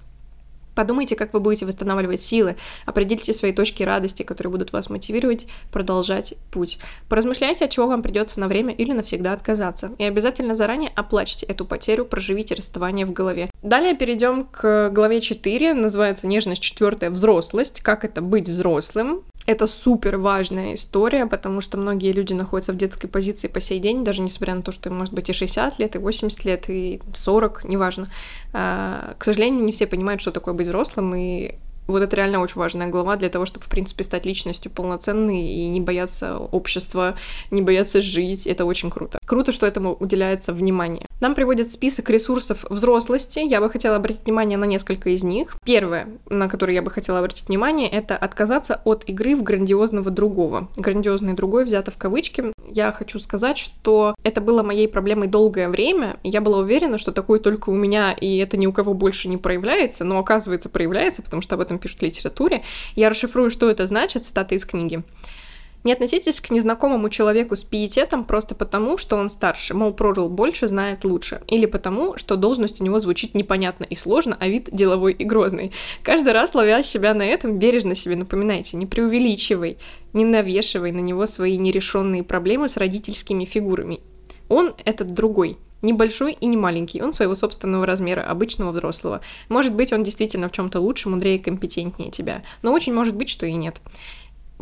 Подумайте, 0.75 1.15
как 1.15 1.33
вы 1.33 1.39
будете 1.39 1.65
восстанавливать 1.65 2.21
силы, 2.21 2.55
определите 2.85 3.33
свои 3.33 3.51
точки 3.51 3.83
радости, 3.83 4.23
которые 4.23 4.51
будут 4.51 4.71
вас 4.71 4.89
мотивировать 4.89 5.47
продолжать 5.71 6.35
путь. 6.51 6.79
Поразмышляйте, 7.09 7.65
от 7.65 7.71
чего 7.71 7.87
вам 7.87 8.01
придется 8.01 8.39
на 8.39 8.47
время 8.47 8.73
или 8.73 8.91
навсегда 8.91 9.33
отказаться. 9.33 9.91
И 9.97 10.03
обязательно 10.03 10.55
заранее 10.55 10.91
оплачьте 10.95 11.45
эту 11.45 11.65
потерю, 11.65 12.05
проживите 12.05 12.55
расставание 12.55 13.05
в 13.05 13.13
голове. 13.13 13.49
Далее 13.61 13.95
перейдем 13.95 14.45
к 14.45 14.89
главе 14.89 15.21
4, 15.21 15.73
называется 15.73 16.27
«Нежность 16.27 16.61
четвертая. 16.61 17.09
Взрослость. 17.09 17.81
Как 17.81 18.05
это 18.05 18.21
быть 18.21 18.49
взрослым?» 18.49 19.23
Это 19.45 19.67
супер 19.67 20.17
важная 20.17 20.75
история, 20.75 21.25
потому 21.25 21.61
что 21.61 21.77
многие 21.77 22.11
люди 22.11 22.33
находятся 22.33 22.73
в 22.73 22.77
детской 22.77 23.07
позиции 23.07 23.47
по 23.47 23.59
сей 23.59 23.79
день, 23.79 24.03
даже 24.03 24.21
несмотря 24.21 24.55
на 24.55 24.61
то, 24.61 24.71
что 24.71 24.89
им 24.89 24.97
может 24.97 25.13
быть 25.13 25.29
и 25.29 25.33
60 25.33 25.79
лет, 25.79 25.95
и 25.95 25.99
80 25.99 26.45
лет, 26.45 26.69
и 26.69 27.01
40, 27.13 27.63
неважно. 27.65 28.09
А, 28.53 29.15
к 29.17 29.23
сожалению, 29.23 29.63
не 29.65 29.71
все 29.71 29.87
понимают, 29.87 30.21
что 30.21 30.31
такое 30.31 30.53
быть 30.53 30.67
взрослым, 30.67 31.15
и 31.15 31.55
вот 31.87 32.01
это 32.01 32.15
реально 32.15 32.39
очень 32.39 32.55
важная 32.57 32.87
глава 32.87 33.17
для 33.17 33.29
того, 33.29 33.45
чтобы, 33.45 33.65
в 33.65 33.69
принципе, 33.69 34.03
стать 34.03 34.25
личностью 34.25 34.71
полноценной 34.71 35.41
и 35.41 35.67
не 35.67 35.81
бояться 35.81 36.37
общества, 36.37 37.15
не 37.49 37.61
бояться 37.61 38.01
жить. 38.01 38.47
Это 38.47 38.65
очень 38.65 38.89
круто. 38.89 39.19
Круто, 39.25 39.51
что 39.51 39.65
этому 39.65 39.93
уделяется 39.93 40.53
внимание. 40.53 41.07
Нам 41.21 41.35
приводят 41.35 41.71
список 41.71 42.09
ресурсов 42.09 42.65
взрослости. 42.67 43.37
Я 43.37 43.61
бы 43.61 43.69
хотела 43.69 43.97
обратить 43.97 44.25
внимание 44.25 44.57
на 44.57 44.65
несколько 44.65 45.11
из 45.11 45.23
них. 45.23 45.55
Первое, 45.63 46.07
на 46.27 46.49
которое 46.49 46.73
я 46.73 46.81
бы 46.81 46.89
хотела 46.89 47.19
обратить 47.19 47.47
внимание, 47.47 47.87
это 47.87 48.17
отказаться 48.17 48.81
от 48.85 49.07
игры 49.07 49.35
в 49.35 49.43
грандиозного 49.43 50.09
другого. 50.09 50.69
Грандиозный 50.77 51.33
другой 51.33 51.65
взято 51.65 51.91
в 51.91 51.97
кавычки. 51.97 52.45
Я 52.67 52.91
хочу 52.91 53.19
сказать, 53.19 53.59
что 53.59 54.15
это 54.23 54.41
было 54.41 54.63
моей 54.63 54.87
проблемой 54.87 55.27
долгое 55.27 55.69
время. 55.69 56.17
Я 56.23 56.41
была 56.41 56.57
уверена, 56.57 56.97
что 56.97 57.11
такое 57.11 57.39
только 57.39 57.69
у 57.69 57.75
меня, 57.75 58.13
и 58.13 58.37
это 58.37 58.57
ни 58.57 58.65
у 58.65 58.73
кого 58.73 58.95
больше 58.95 59.27
не 59.27 59.37
проявляется, 59.37 60.03
но 60.03 60.17
оказывается 60.17 60.69
проявляется, 60.69 61.21
потому 61.21 61.43
что 61.43 61.53
об 61.53 61.61
этом 61.61 61.77
пишут 61.77 61.99
в 61.99 62.03
литературе. 62.03 62.63
Я 62.95 63.11
расшифрую, 63.11 63.51
что 63.51 63.69
это 63.69 63.85
значит, 63.85 64.25
цитата 64.25 64.55
из 64.55 64.65
книги. 64.65 65.03
Не 65.83 65.93
относитесь 65.93 66.39
к 66.39 66.51
незнакомому 66.51 67.09
человеку 67.09 67.55
с 67.55 67.63
пиететом 67.63 68.23
просто 68.23 68.53
потому, 68.53 68.99
что 68.99 69.15
он 69.15 69.29
старше, 69.29 69.73
мол, 69.73 69.93
прожил 69.93 70.29
больше, 70.29 70.67
знает 70.67 71.03
лучше, 71.03 71.41
или 71.47 71.65
потому, 71.65 72.17
что 72.17 72.35
должность 72.35 72.79
у 72.79 72.83
него 72.83 72.99
звучит 72.99 73.33
непонятно 73.33 73.85
и 73.85 73.95
сложно, 73.95 74.37
а 74.39 74.47
вид 74.47 74.69
деловой 74.71 75.13
и 75.13 75.23
грозный. 75.23 75.71
Каждый 76.03 76.33
раз, 76.33 76.53
ловя 76.53 76.83
себя 76.83 77.15
на 77.15 77.23
этом, 77.23 77.57
бережно 77.57 77.95
себе 77.95 78.15
напоминайте, 78.15 78.77
не 78.77 78.85
преувеличивай, 78.85 79.79
не 80.13 80.23
навешивай 80.23 80.91
на 80.91 80.99
него 80.99 81.25
свои 81.25 81.57
нерешенные 81.57 82.23
проблемы 82.23 82.69
с 82.69 82.77
родительскими 82.77 83.45
фигурами. 83.45 84.01
Он 84.49 84.73
этот 84.85 85.13
другой, 85.15 85.57
Небольшой 85.81 86.37
и 86.39 86.45
не 86.45 86.57
маленький, 86.57 87.01
он 87.01 87.11
своего 87.11 87.33
собственного 87.33 87.87
размера, 87.87 88.21
обычного 88.21 88.71
взрослого. 88.71 89.21
Может 89.49 89.73
быть, 89.73 89.91
он 89.91 90.03
действительно 90.03 90.47
в 90.47 90.51
чем-то 90.51 90.79
лучше, 90.79 91.09
мудрее 91.09 91.37
и 91.37 91.41
компетентнее 91.41 92.11
тебя, 92.11 92.43
но 92.61 92.71
очень 92.71 92.93
может 92.93 93.15
быть, 93.15 93.29
что 93.29 93.47
и 93.47 93.53
нет. 93.53 93.81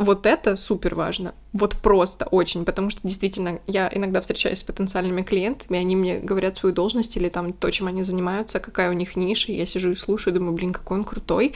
Вот 0.00 0.24
это 0.24 0.56
супер 0.56 0.94
важно. 0.94 1.34
Вот 1.52 1.76
просто 1.76 2.24
очень, 2.24 2.64
потому 2.64 2.88
что 2.88 3.02
действительно 3.02 3.60
я 3.66 3.86
иногда 3.94 4.22
встречаюсь 4.22 4.60
с 4.60 4.64
потенциальными 4.64 5.20
клиентами, 5.20 5.78
они 5.78 5.94
мне 5.94 6.20
говорят 6.20 6.56
свою 6.56 6.74
должность 6.74 7.18
или 7.18 7.28
там 7.28 7.52
то, 7.52 7.70
чем 7.70 7.86
они 7.86 8.02
занимаются, 8.02 8.60
какая 8.60 8.88
у 8.88 8.94
них 8.94 9.14
ниша, 9.14 9.52
я 9.52 9.66
сижу 9.66 9.90
и 9.90 9.96
слушаю, 9.96 10.32
думаю, 10.32 10.54
блин, 10.54 10.72
какой 10.72 10.96
он 10.96 11.04
крутой. 11.04 11.52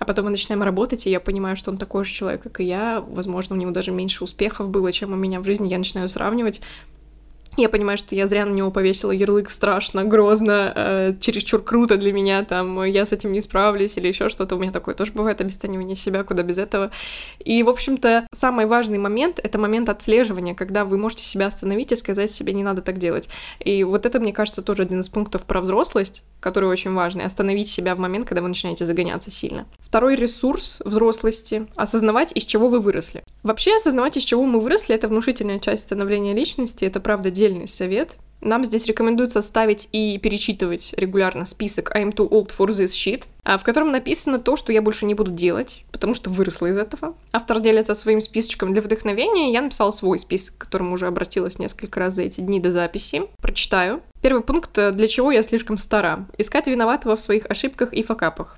А 0.00 0.06
потом 0.06 0.24
мы 0.24 0.32
начинаем 0.32 0.64
работать, 0.64 1.06
и 1.06 1.10
я 1.10 1.20
понимаю, 1.20 1.56
что 1.56 1.70
он 1.70 1.78
такой 1.78 2.04
же 2.04 2.12
человек, 2.12 2.42
как 2.42 2.58
и 2.58 2.64
я. 2.64 3.00
Возможно, 3.00 3.54
у 3.54 3.58
него 3.60 3.70
даже 3.70 3.92
меньше 3.92 4.24
успехов 4.24 4.70
было, 4.70 4.90
чем 4.90 5.12
у 5.12 5.16
меня 5.16 5.38
в 5.38 5.44
жизни. 5.44 5.68
Я 5.68 5.78
начинаю 5.78 6.08
сравнивать. 6.08 6.60
Я 7.56 7.68
понимаю, 7.68 7.96
что 7.98 8.16
я 8.16 8.26
зря 8.26 8.46
на 8.46 8.52
него 8.52 8.72
повесила 8.72 9.12
ярлык 9.12 9.50
страшно, 9.50 10.02
грозно, 10.04 10.72
э, 10.74 11.14
чересчур 11.20 11.62
круто 11.62 11.96
для 11.96 12.12
меня, 12.12 12.44
там, 12.44 12.82
я 12.82 13.04
с 13.04 13.12
этим 13.12 13.32
не 13.32 13.40
справлюсь 13.40 13.96
или 13.96 14.08
еще 14.08 14.28
что-то. 14.28 14.56
У 14.56 14.58
меня 14.58 14.72
такое 14.72 14.94
тоже 14.94 15.12
бывает, 15.12 15.40
обесценивание 15.40 15.94
себя, 15.94 16.24
куда 16.24 16.42
без 16.42 16.58
этого. 16.58 16.90
И, 17.38 17.62
в 17.62 17.68
общем-то, 17.68 18.26
самый 18.32 18.66
важный 18.66 18.98
момент— 18.98 19.38
это 19.42 19.58
момент 19.58 19.88
отслеживания, 19.88 20.54
когда 20.54 20.84
вы 20.84 20.98
можете 20.98 21.24
себя 21.24 21.46
остановить 21.46 21.92
и 21.92 21.96
сказать 21.96 22.32
себе, 22.32 22.52
не 22.54 22.64
надо 22.64 22.82
так 22.82 22.98
делать. 22.98 23.28
И 23.60 23.84
вот 23.84 24.04
это, 24.04 24.18
мне 24.18 24.32
кажется, 24.32 24.60
тоже 24.62 24.82
один 24.82 25.00
из 25.00 25.08
пунктов 25.08 25.44
про 25.44 25.60
взрослость, 25.60 26.24
который 26.40 26.68
очень 26.68 26.92
важный. 26.92 27.24
Остановить 27.24 27.68
себя 27.68 27.94
в 27.94 27.98
момент, 28.00 28.26
когда 28.26 28.42
вы 28.42 28.48
начинаете 28.48 28.84
загоняться 28.84 29.30
сильно. 29.30 29.66
Второй 29.78 30.16
ресурс 30.16 30.82
взрослости— 30.84 31.68
осознавать, 31.76 32.32
из 32.34 32.44
чего 32.44 32.68
вы 32.68 32.80
выросли. 32.80 33.22
Вообще, 33.44 33.76
осознавать, 33.76 34.16
из 34.16 34.24
чего 34.24 34.44
мы 34.44 34.58
выросли— 34.58 34.94
это 34.96 35.06
внушительная 35.06 35.60
часть 35.60 35.84
становления 35.84 36.34
личности, 36.34 36.84
это 36.84 36.98
правда 36.98 37.30
отдельный 37.44 37.68
совет. 37.68 38.16
Нам 38.40 38.66
здесь 38.66 38.86
рекомендуется 38.86 39.40
ставить 39.40 39.88
и 39.92 40.18
перечитывать 40.18 40.92
регулярно 40.98 41.46
список 41.46 41.96
I'm 41.96 42.12
too 42.12 42.28
old 42.28 42.50
for 42.56 42.68
this 42.68 42.88
shit, 42.88 43.24
а, 43.42 43.56
в 43.56 43.64
котором 43.64 43.90
написано 43.90 44.38
то, 44.38 44.56
что 44.56 44.70
я 44.70 44.82
больше 44.82 45.06
не 45.06 45.14
буду 45.14 45.30
делать, 45.30 45.84
потому 45.90 46.14
что 46.14 46.28
выросла 46.28 46.66
из 46.66 46.76
этого. 46.76 47.14
Автор 47.32 47.60
делится 47.60 47.94
своим 47.94 48.20
списочком 48.20 48.74
для 48.74 48.82
вдохновения, 48.82 49.50
я 49.50 49.62
написала 49.62 49.92
свой 49.92 50.18
список, 50.18 50.58
к 50.58 50.60
которому 50.62 50.94
уже 50.94 51.06
обратилась 51.06 51.58
несколько 51.58 52.00
раз 52.00 52.14
за 52.14 52.22
эти 52.22 52.42
дни 52.42 52.60
до 52.60 52.70
записи. 52.70 53.22
Прочитаю. 53.38 54.02
Первый 54.24 54.42
пункт– 54.42 54.70
для 54.92 55.06
чего 55.06 55.32
я 55.32 55.42
слишком 55.42 55.76
стара? 55.76 56.26
Искать 56.38 56.66
виноватого 56.66 57.14
в 57.14 57.20
своих 57.20 57.44
ошибках 57.50 57.92
и 57.92 58.02
факапах. 58.02 58.56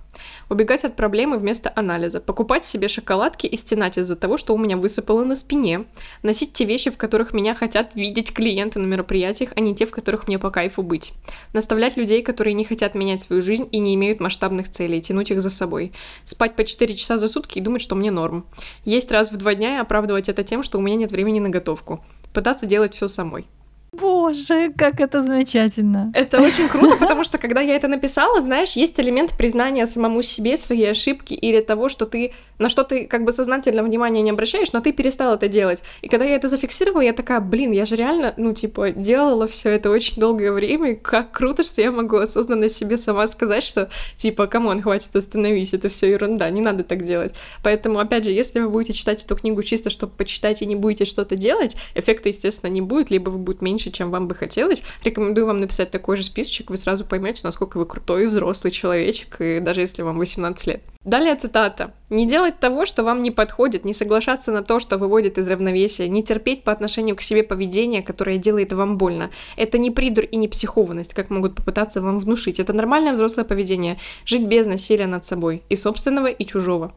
Убегать 0.48 0.84
от 0.84 0.94
проблемы 0.94 1.38
вместо 1.38 1.72
анализа. 1.74 2.20
Покупать 2.20 2.64
себе 2.64 2.86
шоколадки 2.86 3.48
и 3.48 3.56
стенать 3.56 3.98
из-за 3.98 4.14
того, 4.14 4.36
что 4.36 4.54
у 4.54 4.58
меня 4.58 4.76
высыпало 4.76 5.24
на 5.24 5.34
спине. 5.34 5.86
Носить 6.22 6.52
те 6.52 6.66
вещи, 6.66 6.92
в 6.92 6.96
которых 6.96 7.32
меня 7.32 7.56
хотят 7.56 7.96
видеть 7.96 8.32
клиенты 8.32 8.78
на 8.78 8.86
мероприятиях, 8.86 9.50
а 9.56 9.60
не 9.60 9.74
те, 9.74 9.86
в 9.86 9.90
которых 9.90 10.28
мне 10.28 10.38
по 10.38 10.52
кайфу 10.52 10.84
быть. 10.84 11.14
Наставлять 11.52 11.96
людей, 11.96 12.22
которые 12.22 12.54
не 12.54 12.62
хотят 12.62 12.94
менять 12.94 13.22
свою 13.22 13.42
жизнь 13.42 13.68
и 13.72 13.80
не 13.80 13.96
имеют 13.96 14.20
масштабных 14.20 14.70
целей, 14.70 15.00
тянуть 15.00 15.32
их 15.32 15.40
за 15.40 15.50
собой. 15.50 15.92
Спать 16.24 16.54
по 16.54 16.62
4 16.62 16.94
часа 16.94 17.18
за 17.18 17.26
сутки 17.26 17.58
и 17.58 17.60
думать, 17.60 17.82
что 17.82 17.96
мне 17.96 18.12
норм. 18.12 18.46
Есть 18.84 19.10
раз 19.10 19.32
в 19.32 19.36
два 19.36 19.56
дня 19.56 19.74
и 19.74 19.80
оправдывать 19.80 20.28
это 20.28 20.44
тем, 20.44 20.62
что 20.62 20.78
у 20.78 20.80
меня 20.80 20.94
нет 20.94 21.10
времени 21.10 21.40
на 21.40 21.48
готовку. 21.48 22.04
Пытаться 22.32 22.66
делать 22.66 22.94
все 22.94 23.08
самой. 23.08 23.48
Боже, 23.92 24.72
как 24.76 25.00
это 25.00 25.22
замечательно. 25.22 26.12
Это 26.14 26.40
очень 26.40 26.68
круто, 26.68 26.96
потому 27.00 27.24
что 27.24 27.38
когда 27.38 27.60
я 27.60 27.76
это 27.76 27.88
написала, 27.88 28.40
знаешь, 28.40 28.72
есть 28.72 28.98
элемент 29.00 29.36
признания 29.36 29.86
самому 29.86 30.22
себе 30.22 30.56
своей 30.56 30.90
ошибки 30.90 31.34
или 31.34 31.60
того, 31.60 31.88
что 31.88 32.06
ты 32.06 32.32
на 32.58 32.68
что 32.68 32.84
ты 32.84 33.06
как 33.06 33.24
бы 33.24 33.32
сознательно 33.32 33.82
внимания 33.82 34.22
не 34.22 34.30
обращаешь, 34.30 34.72
но 34.72 34.80
ты 34.80 34.92
перестал 34.92 35.34
это 35.34 35.48
делать. 35.48 35.82
И 36.02 36.08
когда 36.08 36.24
я 36.24 36.36
это 36.36 36.48
зафиксировала, 36.48 37.02
я 37.02 37.12
такая, 37.12 37.40
блин, 37.40 37.72
я 37.72 37.84
же 37.84 37.96
реально, 37.96 38.34
ну, 38.36 38.52
типа, 38.54 38.90
делала 38.90 39.46
все 39.46 39.70
это 39.70 39.90
очень 39.90 40.16
долгое 40.16 40.52
время, 40.52 40.92
и 40.92 40.94
как 40.94 41.32
круто, 41.32 41.62
что 41.62 41.82
я 41.82 41.90
могу 41.92 42.16
осознанно 42.16 42.68
себе 42.68 42.96
сама 42.96 43.28
сказать, 43.28 43.62
что, 43.62 43.90
типа, 44.16 44.46
come 44.46 44.67
on, 44.67 44.82
хватит 44.82 45.14
остановись, 45.14 45.74
это 45.74 45.88
все 45.88 46.10
ерунда, 46.10 46.48
не 46.50 46.60
надо 46.60 46.84
так 46.84 47.04
делать. 47.04 47.34
Поэтому, 47.62 47.98
опять 47.98 48.24
же, 48.24 48.30
если 48.30 48.60
вы 48.60 48.70
будете 48.70 48.92
читать 48.92 49.24
эту 49.24 49.36
книгу 49.36 49.62
чисто, 49.62 49.90
чтобы 49.90 50.12
почитать 50.12 50.62
и 50.62 50.66
не 50.66 50.76
будете 50.76 51.04
что-то 51.04 51.36
делать, 51.36 51.76
эффекта, 51.94 52.28
естественно, 52.28 52.70
не 52.70 52.80
будет, 52.80 53.10
либо 53.10 53.30
вы 53.30 53.38
будет 53.38 53.62
меньше, 53.62 53.75
чем 53.78 54.10
вам 54.10 54.28
бы 54.28 54.34
хотелось. 54.34 54.82
Рекомендую 55.02 55.46
вам 55.46 55.60
написать 55.60 55.90
такой 55.90 56.16
же 56.16 56.22
списочек, 56.22 56.70
вы 56.70 56.76
сразу 56.76 57.04
поймете, 57.04 57.40
насколько 57.44 57.78
вы 57.78 57.86
крутой 57.86 58.26
взрослый 58.28 58.70
человечек, 58.70 59.40
и 59.40 59.60
даже 59.60 59.80
если 59.80 60.02
вам 60.02 60.18
18 60.18 60.66
лет. 60.66 60.82
Далее 61.04 61.36
цитата. 61.36 61.92
«Не 62.10 62.26
делать 62.26 62.58
того, 62.58 62.84
что 62.84 63.04
вам 63.04 63.22
не 63.22 63.30
подходит, 63.30 63.84
не 63.84 63.94
соглашаться 63.94 64.50
на 64.50 64.62
то, 64.62 64.80
что 64.80 64.98
выводит 64.98 65.38
из 65.38 65.48
равновесия, 65.48 66.08
не 66.08 66.22
терпеть 66.22 66.64
по 66.64 66.72
отношению 66.72 67.14
к 67.14 67.22
себе 67.22 67.42
поведение, 67.42 68.02
которое 68.02 68.38
делает 68.38 68.72
вам 68.72 68.96
больно. 68.96 69.30
Это 69.56 69.78
не 69.78 69.92
придур 69.92 70.24
и 70.24 70.36
не 70.36 70.48
психованность, 70.48 71.14
как 71.14 71.30
могут 71.30 71.54
попытаться 71.54 72.00
вам 72.00 72.18
внушить. 72.18 72.58
Это 72.58 72.72
нормальное 72.72 73.12
взрослое 73.12 73.44
поведение. 73.44 73.98
Жить 74.24 74.46
без 74.46 74.66
насилия 74.66 75.06
над 75.06 75.24
собой. 75.24 75.62
И 75.68 75.76
собственного, 75.76 76.26
и 76.26 76.44
чужого». 76.44 76.92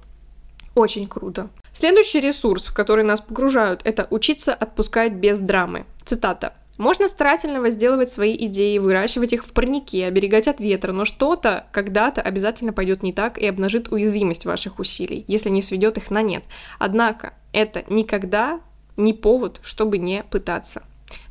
Очень 0.75 1.07
круто. 1.07 1.49
Следующий 1.71 2.19
ресурс, 2.19 2.67
в 2.67 2.73
который 2.73 3.03
нас 3.03 3.21
погружают, 3.21 3.81
это 3.83 4.07
учиться 4.09 4.53
отпускать 4.53 5.13
без 5.13 5.39
драмы. 5.39 5.85
Цитата. 6.03 6.53
Можно 6.79 7.09
старательно 7.09 7.59
возделывать 7.59 8.09
свои 8.09 8.33
идеи, 8.45 8.77
выращивать 8.77 9.33
их 9.33 9.45
в 9.45 9.51
парнике, 9.51 10.05
оберегать 10.05 10.47
от 10.47 10.61
ветра, 10.61 10.93
но 10.93 11.03
что-то 11.03 11.65
когда-то 11.73 12.21
обязательно 12.21 12.71
пойдет 12.71 13.03
не 13.03 13.11
так 13.11 13.37
и 13.37 13.45
обнажит 13.45 13.91
уязвимость 13.91 14.45
ваших 14.45 14.79
усилий, 14.79 15.25
если 15.27 15.49
не 15.49 15.61
сведет 15.61 15.97
их 15.97 16.09
на 16.09 16.21
нет. 16.21 16.45
Однако 16.79 17.33
это 17.51 17.83
никогда 17.89 18.61
не 18.95 19.13
повод, 19.13 19.59
чтобы 19.61 19.97
не 19.97 20.23
пытаться. 20.23 20.83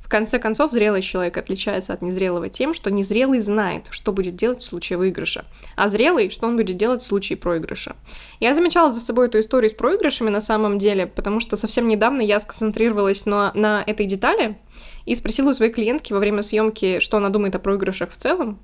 В 0.09 0.11
конце 0.11 0.39
концов, 0.39 0.73
зрелый 0.73 1.03
человек 1.03 1.37
отличается 1.37 1.93
от 1.93 2.01
незрелого 2.01 2.49
тем, 2.49 2.73
что 2.73 2.91
незрелый 2.91 3.41
знает, 3.41 3.89
что 3.91 4.11
будет 4.11 4.37
делать 4.37 4.63
в 4.63 4.65
случае 4.65 4.97
выигрыша, 4.97 5.45
а 5.77 5.91
зрелый, 5.91 6.31
что 6.31 6.47
он 6.47 6.57
будет 6.57 6.79
делать 6.79 7.03
в 7.03 7.07
случае 7.07 7.37
проигрыша. 7.37 7.95
Я 8.41 8.55
замечала 8.55 8.91
за 8.91 9.03
собой 9.03 9.27
эту 9.27 9.39
историю 9.39 9.71
с 9.71 9.75
проигрышами 9.75 10.31
на 10.31 10.41
самом 10.41 10.79
деле, 10.79 11.07
потому 11.07 11.41
что 11.41 11.59
совсем 11.59 11.89
недавно 11.89 12.23
я 12.23 12.41
сконцентрировалась 12.41 13.27
на, 13.27 13.53
на 13.53 13.85
этой 13.87 14.07
детали, 14.07 14.57
и 15.05 15.15
спросила 15.15 15.51
у 15.51 15.53
своей 15.53 15.71
клиентки 15.71 16.15
во 16.15 16.21
время 16.21 16.41
съемки, 16.41 17.01
что 17.01 17.19
она 17.19 17.29
думает 17.29 17.55
о 17.57 17.59
проигрышах 17.59 18.11
в 18.11 18.17
целом. 18.17 18.59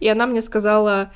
И 0.00 0.08
она 0.08 0.26
мне 0.26 0.42
сказала, 0.42 1.12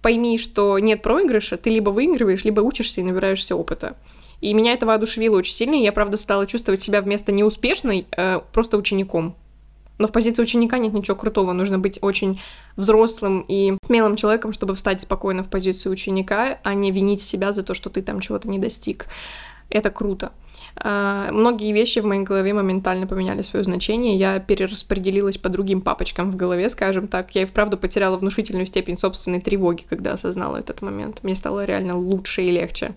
пойми, 0.00 0.38
что 0.38 0.78
нет 0.78 1.02
проигрыша, 1.02 1.56
ты 1.56 1.70
либо 1.70 1.90
выигрываешь, 1.90 2.44
либо 2.44 2.60
учишься 2.60 3.00
и 3.00 3.04
набираешься 3.04 3.56
опыта. 3.56 3.96
И 4.40 4.54
меня 4.54 4.72
это 4.72 4.86
воодушевило 4.86 5.36
очень 5.36 5.54
сильно, 5.54 5.74
и 5.74 5.82
я, 5.82 5.92
правда, 5.92 6.16
стала 6.16 6.46
чувствовать 6.46 6.80
себя 6.80 7.02
вместо 7.02 7.32
неуспешной 7.32 8.06
э, 8.16 8.40
просто 8.52 8.76
учеником. 8.76 9.34
Но 9.98 10.06
в 10.06 10.12
позиции 10.12 10.42
ученика 10.42 10.78
нет 10.78 10.92
ничего 10.92 11.16
крутого. 11.16 11.52
Нужно 11.52 11.78
быть 11.78 11.98
очень 12.00 12.40
взрослым 12.76 13.44
и 13.48 13.76
смелым 13.82 14.16
человеком, 14.16 14.52
чтобы 14.52 14.74
встать 14.74 15.00
спокойно 15.00 15.42
в 15.42 15.50
позицию 15.50 15.92
ученика, 15.92 16.58
а 16.62 16.74
не 16.74 16.92
винить 16.92 17.20
себя 17.20 17.52
за 17.52 17.64
то, 17.64 17.74
что 17.74 17.90
ты 17.90 18.02
там 18.02 18.20
чего-то 18.20 18.48
не 18.48 18.58
достиг. 18.58 19.06
Это 19.70 19.90
круто. 19.90 20.32
А, 20.76 21.30
многие 21.30 21.72
вещи 21.72 21.98
в 21.98 22.06
моей 22.06 22.22
голове 22.22 22.54
моментально 22.54 23.06
поменяли 23.06 23.42
свое 23.42 23.64
значение. 23.64 24.16
Я 24.16 24.38
перераспределилась 24.38 25.36
по 25.36 25.48
другим 25.48 25.82
папочкам 25.82 26.30
в 26.30 26.36
голове, 26.36 26.68
скажем 26.70 27.08
так. 27.08 27.34
Я 27.34 27.42
и 27.42 27.44
вправду 27.44 27.76
потеряла 27.76 28.16
внушительную 28.16 28.66
степень 28.66 28.96
собственной 28.96 29.40
тревоги, 29.40 29.82
когда 29.88 30.12
осознала 30.12 30.56
этот 30.56 30.80
момент. 30.80 31.22
Мне 31.22 31.36
стало 31.36 31.64
реально 31.64 31.96
лучше 31.96 32.42
и 32.42 32.50
легче. 32.50 32.94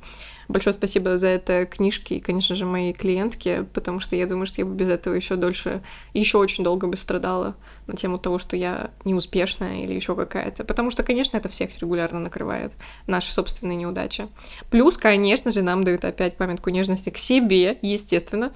Большое 0.48 0.74
спасибо 0.74 1.18
за 1.18 1.28
это 1.28 1.66
книжки 1.66 2.16
и, 2.16 2.20
конечно 2.20 2.56
же, 2.56 2.66
моей 2.66 2.94
клиентке, 2.94 3.66
потому 3.74 4.00
что 4.00 4.16
я 4.16 4.26
думаю, 4.28 4.46
что 4.48 4.62
я 4.62 4.66
бы 4.66 4.74
без 4.74 4.90
этого 4.90 5.14
еще 5.14 5.36
дольше, 5.36 5.82
еще 6.14 6.38
очень 6.38 6.64
долго 6.64 6.88
бы 6.88 6.98
страдала 6.98 7.56
на 7.88 7.96
тему 7.96 8.18
того, 8.18 8.40
что 8.40 8.56
я 8.56 8.92
неуспешная 9.06 9.84
или 9.84 9.94
еще 9.94 10.16
какая-то. 10.16 10.64
Потому 10.64 10.92
что, 10.92 11.04
конечно, 11.04 11.38
это 11.38 11.50
всех 11.50 11.80
регулярно 11.80 12.20
накрывает, 12.20 12.74
наши 13.08 13.32
собственные 13.32 13.78
неудачи. 13.78 14.28
Плюс, 14.70 14.98
конечно 14.98 15.52
же, 15.52 15.62
нам 15.62 15.84
дают 15.84 16.06
опять 16.06 16.38
памятку 16.38 16.70
нежности 16.70 17.10
к 17.10 17.18
себе, 17.18 17.78
естественно. 17.82 18.52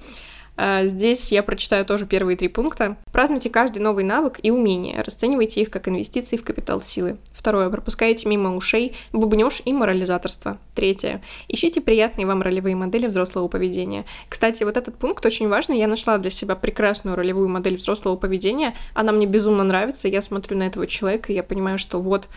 А, 0.56 0.86
здесь 0.86 1.30
я 1.32 1.42
прочитаю 1.42 1.84
тоже 1.84 2.06
первые 2.06 2.36
три 2.36 2.48
пункта. 2.48 2.96
Празднуйте 3.12 3.50
каждый 3.50 3.78
новый 3.78 4.04
навык 4.04 4.40
и 4.42 4.50
умение. 4.50 5.02
Расценивайте 5.02 5.60
их 5.60 5.70
как 5.70 5.88
инвестиции 5.88 6.36
в 6.36 6.44
капитал 6.44 6.80
силы. 6.80 7.18
Второе. 7.32 7.68
Пропускайте 7.70 8.28
мимо 8.28 8.56
ушей 8.56 8.94
бубнёж 9.12 9.60
и 9.64 9.72
морализаторство. 9.72 10.58
Третье. 10.74 11.22
Ищите 11.48 11.80
приятные 11.80 12.26
вам 12.26 12.42
ролевые 12.42 12.74
модели 12.74 13.06
взрослого 13.06 13.48
поведения. 13.48 14.04
Кстати, 14.28 14.64
вот 14.64 14.76
этот 14.76 14.96
пункт 14.96 15.24
очень 15.26 15.48
важный. 15.48 15.78
Я 15.78 15.88
нашла 15.88 16.18
для 16.18 16.30
себя 16.30 16.56
прекрасную 16.56 17.16
ролевую 17.16 17.48
модель 17.48 17.76
взрослого 17.76 18.16
поведения. 18.16 18.74
Она 18.94 19.12
мне 19.12 19.26
безумно 19.26 19.64
нравится. 19.64 20.08
Я 20.08 20.22
смотрю 20.22 20.56
на 20.56 20.64
этого 20.64 20.86
человека, 20.86 21.32
и 21.32 21.34
я 21.34 21.42
понимаю, 21.42 21.78
что 21.78 22.00
вот 22.00 22.28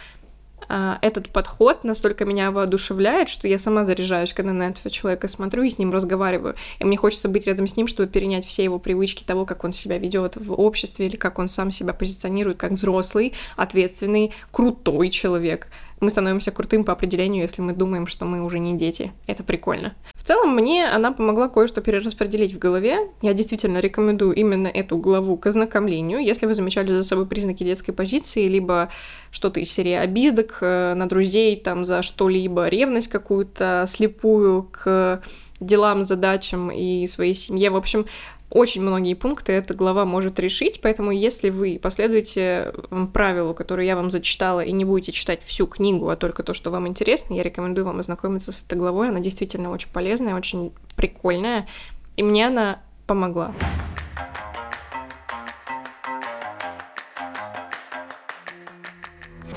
этот 0.67 1.29
подход 1.29 1.83
настолько 1.83 2.25
меня 2.25 2.51
воодушевляет, 2.51 3.29
что 3.29 3.47
я 3.47 3.57
сама 3.57 3.85
заряжаюсь, 3.85 4.33
когда 4.33 4.53
на 4.53 4.69
этого 4.69 4.89
человека 4.89 5.27
смотрю 5.27 5.63
и 5.63 5.69
с 5.69 5.77
ним 5.77 5.91
разговариваю. 5.91 6.55
И 6.79 6.83
мне 6.83 6.97
хочется 6.97 7.29
быть 7.29 7.47
рядом 7.47 7.67
с 7.67 7.77
ним, 7.77 7.87
чтобы 7.87 8.09
перенять 8.09 8.45
все 8.45 8.63
его 8.63 8.79
привычки 8.79 9.23
того, 9.23 9.45
как 9.45 9.63
он 9.63 9.71
себя 9.71 9.97
ведет 9.97 10.35
в 10.35 10.53
обществе 10.53 11.07
или 11.07 11.15
как 11.15 11.39
он 11.39 11.47
сам 11.47 11.71
себя 11.71 11.93
позиционирует 11.93 12.57
как 12.57 12.73
взрослый, 12.73 13.33
ответственный, 13.55 14.33
крутой 14.51 15.09
человек. 15.09 15.67
Мы 15.99 16.09
становимся 16.09 16.51
крутым 16.51 16.83
по 16.83 16.93
определению, 16.93 17.43
если 17.43 17.61
мы 17.61 17.73
думаем, 17.73 18.07
что 18.07 18.25
мы 18.25 18.41
уже 18.41 18.59
не 18.59 18.77
дети. 18.77 19.11
Это 19.27 19.43
прикольно. 19.43 19.95
В 20.13 20.23
целом, 20.23 20.55
мне 20.55 20.87
она 20.87 21.11
помогла 21.11 21.49
кое-что 21.49 21.81
перераспределить 21.81 22.53
в 22.53 22.59
голове. 22.59 23.09
Я 23.21 23.33
действительно 23.33 23.79
рекомендую 23.79 24.33
именно 24.33 24.67
эту 24.67 24.97
главу 24.97 25.37
к 25.37 25.47
ознакомлению. 25.47 26.19
Если 26.19 26.45
вы 26.45 26.53
замечали 26.53 26.91
за 26.91 27.03
собой 27.03 27.25
признаки 27.25 27.63
детской 27.63 27.91
позиции, 27.91 28.47
либо 28.47 28.89
что-то 29.31 29.59
из 29.59 29.71
серии 29.71 29.93
обидок 29.93 30.59
э, 30.61 30.93
на 30.95 31.07
друзей, 31.07 31.55
там, 31.57 31.85
за 31.85 32.01
что-либо, 32.01 32.67
ревность 32.67 33.07
какую-то 33.09 33.85
слепую 33.87 34.69
к 34.71 35.21
делам, 35.59 36.03
задачам 36.03 36.71
и 36.71 37.05
своей 37.07 37.35
семье. 37.35 37.69
В 37.69 37.75
общем, 37.75 38.05
очень 38.51 38.81
многие 38.81 39.13
пункты 39.13 39.53
эта 39.53 39.73
глава 39.73 40.05
может 40.05 40.39
решить, 40.39 40.81
поэтому 40.81 41.11
если 41.11 41.49
вы 41.49 41.79
последуете 41.81 42.73
правилу, 43.13 43.53
которое 43.53 43.85
я 43.85 43.95
вам 43.95 44.09
зачитала, 44.09 44.61
и 44.61 44.71
не 44.71 44.85
будете 44.85 45.11
читать 45.11 45.43
всю 45.43 45.67
книгу, 45.67 46.09
а 46.09 46.15
только 46.15 46.41
то, 46.41 46.53
что 46.53 46.71
вам 46.71 46.87
интересно, 46.87 47.35
я 47.35 47.43
рекомендую 47.43 47.85
вам 47.85 47.99
ознакомиться 47.99 48.51
с 48.51 48.63
этой 48.63 48.77
главой. 48.77 49.09
Она 49.09 49.19
действительно 49.19 49.71
очень 49.71 49.89
полезная, 49.91 50.35
очень 50.35 50.71
прикольная, 50.95 51.67
и 52.15 52.23
мне 52.23 52.47
она 52.47 52.81
помогла. 53.05 53.53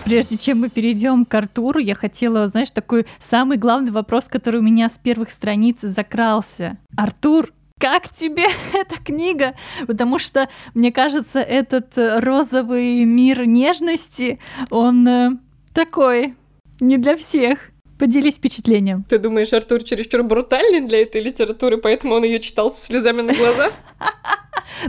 Прежде 0.04 0.36
чем 0.36 0.60
мы 0.60 0.68
перейдем 0.68 1.24
к 1.24 1.32
Артуру, 1.32 1.78
я 1.78 1.94
хотела, 1.94 2.48
знаешь, 2.48 2.70
такой 2.70 3.06
самый 3.22 3.56
главный 3.56 3.92
вопрос, 3.92 4.24
который 4.24 4.60
у 4.60 4.62
меня 4.62 4.90
с 4.90 4.98
первых 4.98 5.30
страниц 5.30 5.80
закрался. 5.80 6.76
Артур, 6.96 7.52
как 7.82 8.10
тебе 8.10 8.46
эта 8.72 8.96
книга? 9.02 9.54
Потому 9.86 10.20
что, 10.20 10.48
мне 10.72 10.92
кажется, 10.92 11.40
этот 11.40 11.98
э, 11.98 12.20
розовый 12.20 13.04
мир 13.04 13.44
нежности, 13.44 14.38
он 14.70 15.08
э, 15.08 15.30
такой 15.74 16.34
не 16.78 16.96
для 16.96 17.16
всех. 17.16 17.58
Поделись 17.98 18.34
впечатлением. 18.34 19.04
Ты 19.08 19.18
думаешь, 19.18 19.52
Артур 19.52 19.82
чересчур 19.84 20.22
брутальный 20.24 20.80
для 20.80 21.02
этой 21.02 21.20
литературы, 21.20 21.76
поэтому 21.76 22.14
он 22.14 22.24
ее 22.24 22.40
читал 22.40 22.70
со 22.70 22.80
слезами 22.80 23.22
на 23.22 23.34
глазах? 23.34 23.72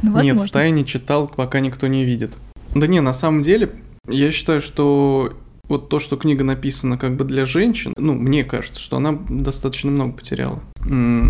Ну, 0.01 0.21
Нет, 0.21 0.39
в 0.39 0.50
тайне 0.50 0.85
читал, 0.85 1.27
пока 1.27 1.59
никто 1.59 1.88
не 1.88 2.05
видит. 2.05 2.31
Да 2.73 2.88
не, 2.88 3.01
на 3.01 3.13
самом 3.13 3.41
деле, 3.41 3.69
я 4.07 4.31
считаю, 4.31 4.62
что 4.62 5.33
вот 5.67 5.89
то, 5.89 6.00
что 6.00 6.17
книга 6.17 6.43
написана 6.43 6.98
как 6.98 7.15
бы 7.15 7.24
для 7.25 7.46
женщин, 7.46 7.93
ну, 7.98 8.13
мне 8.13 8.43
кажется, 8.43 8.79
что 8.79 8.98
она 8.98 9.17
достаточно 9.29 9.91
много 9.91 10.13
потеряла. 10.13 10.62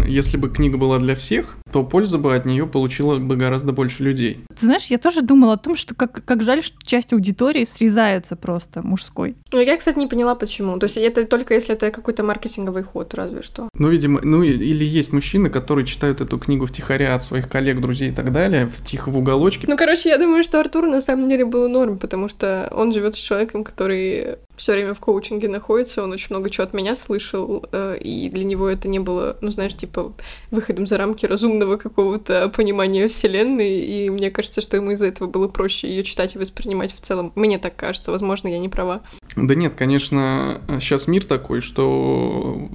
Если 0.08 0.38
бы 0.38 0.50
книга 0.50 0.78
была 0.78 1.00
для 1.00 1.16
всех, 1.16 1.58
то 1.74 1.84
польза 1.84 2.20
бы 2.20 2.36
от 2.36 2.46
нее 2.46 2.68
получила 2.68 3.18
бы 3.18 3.36
гораздо 3.36 3.74
больше 3.74 4.04
людей. 4.04 4.46
Ты 4.60 4.68
знаешь, 4.68 4.86
я 4.86 5.00
тоже 5.00 5.24
думала 5.24 5.54
о 5.54 5.58
том, 5.58 5.76
что 5.76 5.96
как, 5.96 6.24
как 6.24 6.44
жаль, 6.44 6.62
что 6.64 6.78
часть 6.86 7.14
аудитории 7.14 7.66
срезается 7.66 8.36
просто 8.36 8.84
мужской. 8.84 9.36
Ну, 9.52 9.60
я, 9.60 9.76
кстати, 9.76 9.98
не 9.98 10.06
поняла, 10.06 10.36
почему. 10.36 10.78
То 10.78 10.86
есть 10.86 10.98
это 10.98 11.26
только 11.26 11.56
если 11.56 11.74
это 11.74 11.90
какой-то 11.90 12.24
маркетинговый 12.24 12.84
ход, 12.84 13.16
разве 13.16 13.42
что. 13.42 13.70
Ну, 13.74 13.90
видимо, 13.90 14.22
ну 14.24 14.44
или 14.44 14.86
есть 14.86 15.14
мужчины, 15.14 15.50
которые 15.50 15.88
читают 15.88 16.22
эту 16.22 16.38
книгу 16.38 16.68
втихаря 16.68 17.16
от 17.16 17.24
своих 17.24 17.50
коллег, 17.50 17.82
друзей 17.82 18.10
и 18.10 18.14
так 18.14 18.32
далее, 18.32 18.68
в 18.68 18.84
тихо 18.84 19.10
в 19.10 19.18
уголочке. 19.18 19.66
Ну, 19.68 19.76
короче, 19.76 20.10
я 20.10 20.20
думаю, 20.20 20.44
что 20.44 20.60
Артур 20.60 20.86
на 20.86 21.02
самом 21.02 21.28
деле 21.28 21.44
был 21.44 21.68
норм, 21.70 21.98
потому 21.98 22.30
что 22.30 22.72
он 22.72 22.94
живет 22.94 23.16
с 23.16 23.18
человеком, 23.18 23.64
который 23.64 24.38
все 24.64 24.72
время 24.72 24.94
в 24.94 25.00
коучинге 25.02 25.50
находится, 25.50 26.02
он 26.02 26.14
очень 26.14 26.28
много 26.30 26.50
чего 26.50 26.64
от 26.64 26.74
меня 26.74 26.96
слышал, 26.96 27.66
э, 27.74 27.98
и 28.00 28.30
для 28.30 28.46
него 28.46 28.70
это 28.70 28.88
не 28.88 29.00
было, 29.00 29.36
ну, 29.42 29.52
знаешь, 29.52 29.76
типа, 29.76 30.14
выходом 30.52 30.88
за 30.88 30.98
рамки 30.98 31.26
разумного 31.26 31.76
какого-то 31.76 32.48
понимания 32.48 33.10
Вселенной, 33.10 33.82
и 33.82 34.10
мне 34.10 34.32
кажется, 34.32 34.62
что 34.62 34.78
ему 34.78 34.92
из-за 34.92 35.08
этого 35.08 35.28
было 35.28 35.50
проще 35.50 35.90
ее 35.90 36.06
читать 36.06 36.36
и 36.36 36.40
воспринимать 36.40 36.96
в 36.96 37.02
целом. 37.02 37.34
Мне 37.36 37.60
так 37.60 37.76
кажется, 37.76 38.10
возможно, 38.12 38.48
я 38.48 38.58
не 38.58 38.70
права. 38.70 39.02
Да 39.36 39.54
нет, 39.54 39.76
конечно, 39.76 40.62
сейчас 40.80 41.10
мир 41.10 41.26
такой, 41.26 41.60
что 41.60 42.70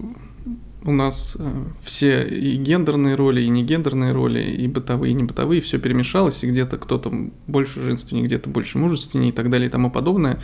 у 0.85 0.92
нас 0.92 1.37
э, 1.38 1.64
все 1.83 2.28
и 2.28 2.57
гендерные 2.57 3.14
роли, 3.14 3.40
и 3.40 3.49
негендерные 3.49 4.12
роли, 4.12 4.42
и 4.42 4.68
бытовые, 4.68 5.12
и 5.12 5.14
не 5.14 5.25
бытовые, 5.25 5.62
все 5.62 5.78
перемешалось, 5.78 6.45
и 6.45 6.49
где-то 6.49 6.76
кто-то 6.76 7.11
больше 7.47 7.80
женственнее, 7.80 8.26
где-то 8.26 8.50
больше 8.50 8.76
мужественнее 8.76 9.30
и 9.30 9.33
так 9.33 9.49
далее 9.49 9.68
и 9.68 9.71
тому 9.71 9.90
подобное. 9.90 10.38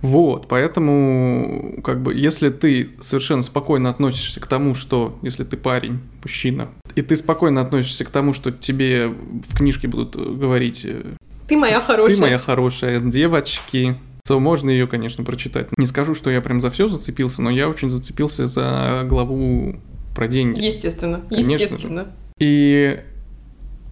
Вот, 0.00 0.46
поэтому, 0.48 1.80
как 1.82 2.02
бы, 2.02 2.14
если 2.14 2.50
ты 2.50 2.90
совершенно 3.00 3.42
спокойно 3.42 3.90
относишься 3.90 4.40
к 4.40 4.46
тому, 4.46 4.74
что, 4.74 5.18
если 5.22 5.44
ты 5.44 5.56
парень, 5.56 6.00
мужчина, 6.22 6.68
и 6.94 7.02
ты 7.02 7.16
спокойно 7.16 7.60
относишься 7.60 8.04
к 8.04 8.10
тому, 8.10 8.32
что 8.32 8.52
тебе 8.52 9.08
в 9.08 9.56
книжке 9.56 9.88
будут 9.88 10.16
говорить 10.16 10.84
э, 10.84 11.02
«Ты 11.48 11.56
моя 11.56 11.80
хорошая». 11.80 12.14
«Ты 12.14 12.20
моя 12.20 12.38
хорошая, 12.38 13.00
девочки», 13.00 13.96
то 14.26 14.38
можно 14.38 14.70
ее, 14.70 14.86
конечно, 14.86 15.24
прочитать. 15.24 15.68
Не 15.78 15.86
скажу, 15.86 16.14
что 16.14 16.30
я 16.30 16.42
прям 16.42 16.60
за 16.60 16.70
все 16.70 16.88
зацепился, 16.88 17.40
но 17.40 17.50
я 17.50 17.68
очень 17.68 17.88
зацепился 17.88 18.46
за 18.46 19.04
главу 19.04 19.76
про 20.14 20.28
деньги. 20.28 20.62
Естественно, 20.62 21.22
конечно 21.28 21.52
естественно. 21.52 22.04
Же. 22.04 22.12
И, 22.38 23.00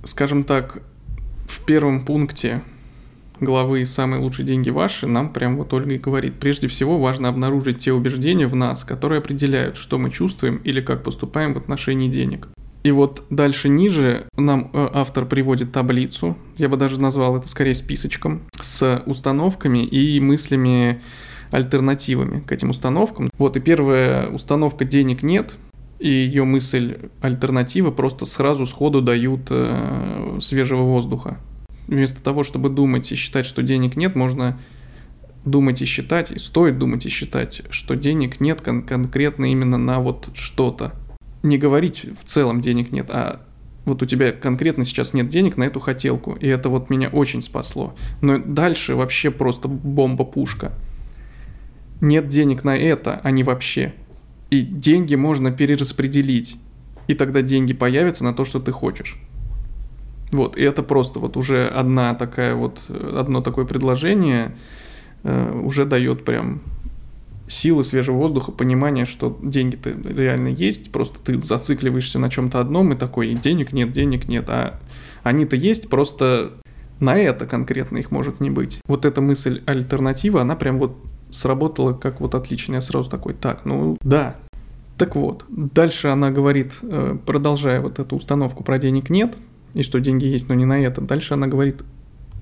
скажем 0.04 0.44
так, 0.44 0.82
в 1.48 1.64
первом 1.64 2.04
пункте 2.04 2.62
главы 3.40 3.84
«Самые 3.86 4.20
лучшие 4.20 4.46
деньги 4.46 4.70
ваши» 4.70 5.06
нам 5.06 5.32
прям 5.32 5.56
вот 5.56 5.72
Ольга 5.72 5.94
и 5.94 5.98
говорит. 5.98 6.34
Прежде 6.34 6.68
всего 6.68 6.98
важно 6.98 7.28
обнаружить 7.28 7.78
те 7.78 7.92
убеждения 7.92 8.46
в 8.46 8.54
нас, 8.54 8.84
которые 8.84 9.18
определяют, 9.18 9.76
что 9.76 9.98
мы 9.98 10.10
чувствуем 10.10 10.56
или 10.58 10.80
как 10.80 11.02
поступаем 11.02 11.52
в 11.54 11.58
отношении 11.58 12.08
денег. 12.08 12.48
И 12.82 12.92
вот 12.92 13.24
дальше 13.30 13.68
ниже 13.68 14.26
нам 14.36 14.70
э, 14.72 14.88
автор 14.94 15.26
приводит 15.26 15.72
таблицу, 15.72 16.36
я 16.56 16.68
бы 16.68 16.76
даже 16.76 17.00
назвал 17.00 17.36
это 17.36 17.48
скорее 17.48 17.74
списочком, 17.74 18.42
с 18.60 19.02
установками 19.06 19.84
и 19.84 20.20
мыслями 20.20 21.02
альтернативами 21.50 22.40
к 22.40 22.52
этим 22.52 22.70
установкам. 22.70 23.30
Вот 23.38 23.56
и 23.56 23.60
первая 23.60 24.28
установка 24.28 24.84
«денег 24.84 25.24
нет», 25.24 25.56
и 25.98 26.08
ее 26.08 26.44
мысль 26.44 26.98
альтернатива 27.22 27.90
просто 27.90 28.26
сразу 28.26 28.66
сходу 28.66 29.00
дают 29.00 29.48
э, 29.50 30.38
свежего 30.40 30.82
воздуха 30.82 31.38
вместо 31.86 32.22
того, 32.22 32.44
чтобы 32.44 32.68
думать 32.68 33.10
и 33.12 33.14
считать, 33.14 33.46
что 33.46 33.62
денег 33.62 33.96
нет, 33.96 34.14
можно 34.14 34.58
думать 35.44 35.80
и 35.80 35.84
считать, 35.84 36.32
и 36.32 36.38
стоит 36.38 36.78
думать 36.78 37.06
и 37.06 37.08
считать, 37.08 37.62
что 37.70 37.94
денег 37.94 38.40
нет 38.40 38.60
кон- 38.60 38.82
конкретно 38.82 39.50
именно 39.50 39.78
на 39.78 40.00
вот 40.00 40.28
что-то. 40.34 40.92
Не 41.42 41.58
говорить 41.58 42.04
в 42.20 42.24
целом 42.24 42.60
денег 42.60 42.90
нет, 42.90 43.08
а 43.10 43.40
вот 43.84 44.02
у 44.02 44.06
тебя 44.06 44.32
конкретно 44.32 44.84
сейчас 44.84 45.14
нет 45.14 45.28
денег 45.28 45.56
на 45.56 45.62
эту 45.62 45.78
хотелку, 45.78 46.32
и 46.32 46.48
это 46.48 46.68
вот 46.68 46.90
меня 46.90 47.08
очень 47.08 47.40
спасло. 47.40 47.94
Но 48.20 48.38
дальше 48.38 48.96
вообще 48.96 49.30
просто 49.30 49.68
бомба-пушка. 49.68 50.72
Нет 52.00 52.26
денег 52.26 52.64
на 52.64 52.76
это, 52.76 53.20
а 53.22 53.30
не 53.30 53.44
вообще. 53.44 53.94
И 54.50 54.60
деньги 54.60 55.14
можно 55.14 55.52
перераспределить. 55.52 56.56
И 57.06 57.14
тогда 57.14 57.42
деньги 57.42 57.72
появятся 57.72 58.24
на 58.24 58.34
то, 58.34 58.44
что 58.44 58.58
ты 58.58 58.72
хочешь. 58.72 59.20
Вот, 60.36 60.56
и 60.56 60.62
это 60.62 60.82
просто 60.82 61.18
вот 61.18 61.36
уже 61.36 61.66
одна 61.66 62.14
такая 62.14 62.54
вот, 62.54 62.80
одно 62.88 63.40
такое 63.40 63.64
предложение 63.64 64.56
э, 65.22 65.58
уже 65.58 65.84
дает 65.84 66.24
прям 66.24 66.60
силы 67.48 67.84
свежего 67.84 68.16
воздуха, 68.16 68.52
понимание, 68.52 69.04
что 69.04 69.38
деньги-то 69.42 69.90
реально 69.90 70.48
есть, 70.48 70.92
просто 70.92 71.20
ты 71.20 71.40
зацикливаешься 71.40 72.18
на 72.18 72.28
чем-то 72.28 72.60
одном 72.60 72.92
и 72.92 72.96
такой, 72.96 73.32
денег 73.34 73.72
нет, 73.72 73.92
денег 73.92 74.28
нет, 74.28 74.48
а 74.48 74.78
они-то 75.22 75.56
есть, 75.56 75.88
просто 75.88 76.52
на 77.00 77.16
это 77.16 77.46
конкретно 77.46 77.98
их 77.98 78.10
может 78.10 78.40
не 78.40 78.50
быть. 78.50 78.80
Вот 78.86 79.04
эта 79.04 79.20
мысль 79.20 79.62
альтернатива, 79.66 80.40
она 80.40 80.56
прям 80.56 80.78
вот 80.78 80.96
сработала 81.30 81.92
как 81.92 82.20
вот 82.20 82.34
отлично. 82.34 82.74
Я 82.74 82.80
сразу 82.80 83.10
такой, 83.10 83.34
так, 83.34 83.64
ну 83.64 83.96
да. 84.00 84.36
Так 84.96 85.14
вот, 85.14 85.44
дальше 85.48 86.08
она 86.08 86.30
говорит, 86.30 86.78
э, 86.82 87.18
продолжая 87.26 87.80
вот 87.80 87.98
эту 87.98 88.16
установку 88.16 88.64
про 88.64 88.78
денег 88.78 89.10
нет, 89.10 89.36
и 89.76 89.82
что 89.82 90.00
деньги 90.00 90.24
есть, 90.24 90.48
но 90.48 90.54
не 90.54 90.64
на 90.64 90.80
это. 90.80 91.02
Дальше 91.02 91.34
она 91.34 91.46
говорит 91.46 91.84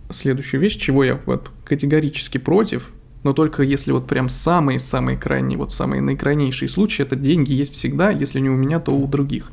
следующую 0.09 0.61
вещь, 0.61 0.77
чего 0.77 1.03
я 1.03 1.21
вот 1.27 1.51
категорически 1.65 2.39
против, 2.39 2.93
но 3.25 3.33
только 3.33 3.65
если 3.65 3.91
вот 3.91 4.07
прям 4.07 4.29
самые-самые 4.29 5.19
крайние, 5.19 5.59
вот 5.59 5.73
самые 5.73 6.01
наикрайнейшие 6.01 6.69
случаи, 6.69 7.03
это 7.03 7.17
деньги 7.17 7.53
есть 7.53 7.75
всегда, 7.75 8.11
если 8.11 8.39
не 8.39 8.51
у 8.51 8.55
меня, 8.55 8.79
то 8.79 8.93
у 8.93 9.09
других. 9.09 9.51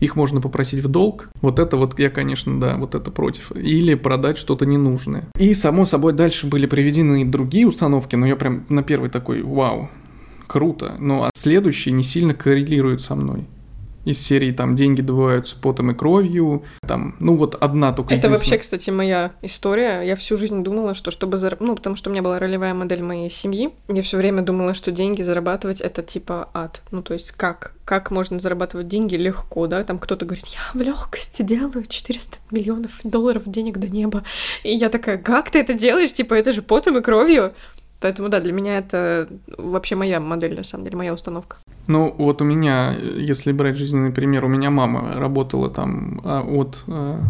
Их 0.00 0.16
можно 0.16 0.40
попросить 0.40 0.82
в 0.82 0.88
долг. 0.88 1.28
Вот 1.40 1.60
это 1.60 1.76
вот 1.76 1.96
я, 2.00 2.10
конечно, 2.10 2.58
да, 2.58 2.76
вот 2.76 2.96
это 2.96 3.12
против. 3.12 3.52
Или 3.52 3.94
продать 3.94 4.36
что-то 4.36 4.66
ненужное. 4.66 5.28
И, 5.38 5.54
само 5.54 5.86
собой, 5.86 6.14
дальше 6.14 6.48
были 6.48 6.66
приведены 6.66 7.22
и 7.22 7.24
другие 7.24 7.68
установки, 7.68 8.16
но 8.16 8.26
я 8.26 8.34
прям 8.34 8.66
на 8.68 8.82
первый 8.82 9.08
такой, 9.08 9.42
вау, 9.42 9.88
круто. 10.48 10.96
Ну 10.98 11.22
а 11.22 11.30
следующие 11.36 11.94
не 11.94 12.02
сильно 12.02 12.34
коррелируют 12.34 13.02
со 13.02 13.14
мной 13.14 13.46
из 14.04 14.20
серии 14.20 14.52
там 14.52 14.74
деньги 14.74 15.00
добываются 15.00 15.56
потом 15.60 15.90
и 15.90 15.94
кровью, 15.94 16.64
там, 16.86 17.16
ну 17.20 17.36
вот 17.36 17.54
одна 17.54 17.92
только 17.92 18.14
Это 18.14 18.30
вообще, 18.30 18.58
кстати, 18.58 18.90
моя 18.90 19.32
история. 19.42 20.02
Я 20.02 20.16
всю 20.16 20.36
жизнь 20.36 20.62
думала, 20.62 20.94
что 20.94 21.10
чтобы 21.10 21.38
зарабатывать, 21.38 21.68
ну 21.68 21.76
потому 21.76 21.96
что 21.96 22.10
у 22.10 22.12
меня 22.12 22.22
была 22.22 22.38
ролевая 22.38 22.74
модель 22.74 23.02
моей 23.02 23.30
семьи, 23.30 23.70
я 23.88 24.02
все 24.02 24.16
время 24.16 24.42
думала, 24.42 24.74
что 24.74 24.90
деньги 24.90 25.22
зарабатывать 25.22 25.80
это 25.80 26.02
типа 26.02 26.48
ад. 26.52 26.82
Ну 26.90 27.02
то 27.02 27.14
есть 27.14 27.32
как 27.32 27.74
как 27.84 28.10
можно 28.10 28.38
зарабатывать 28.38 28.88
деньги 28.88 29.14
легко, 29.14 29.66
да? 29.66 29.84
Там 29.84 29.98
кто-то 29.98 30.24
говорит, 30.24 30.46
я 30.46 30.60
в 30.72 30.82
легкости 30.82 31.42
делаю 31.42 31.84
400 31.86 32.38
миллионов 32.50 32.92
долларов 33.04 33.42
денег 33.46 33.78
до 33.78 33.88
неба, 33.88 34.24
и 34.62 34.74
я 34.74 34.88
такая, 34.88 35.18
как 35.18 35.50
ты 35.50 35.60
это 35.60 35.74
делаешь? 35.74 36.12
Типа 36.12 36.34
это 36.34 36.52
же 36.52 36.62
потом 36.62 36.98
и 36.98 37.02
кровью 37.02 37.54
Поэтому 38.04 38.28
да, 38.28 38.38
для 38.38 38.52
меня 38.52 38.76
это 38.76 39.30
вообще 39.56 39.94
моя 39.94 40.20
модель, 40.20 40.54
на 40.54 40.62
самом 40.62 40.84
деле, 40.84 40.98
моя 40.98 41.14
установка. 41.14 41.56
Ну, 41.86 42.14
вот 42.18 42.42
у 42.42 42.44
меня, 42.44 42.94
если 43.16 43.50
брать 43.50 43.78
жизненный 43.78 44.10
пример, 44.10 44.44
у 44.44 44.48
меня 44.48 44.68
мама 44.68 45.14
работала 45.16 45.70
там 45.70 46.20
а, 46.22 46.42
от 46.42 46.84
а, 46.86 47.20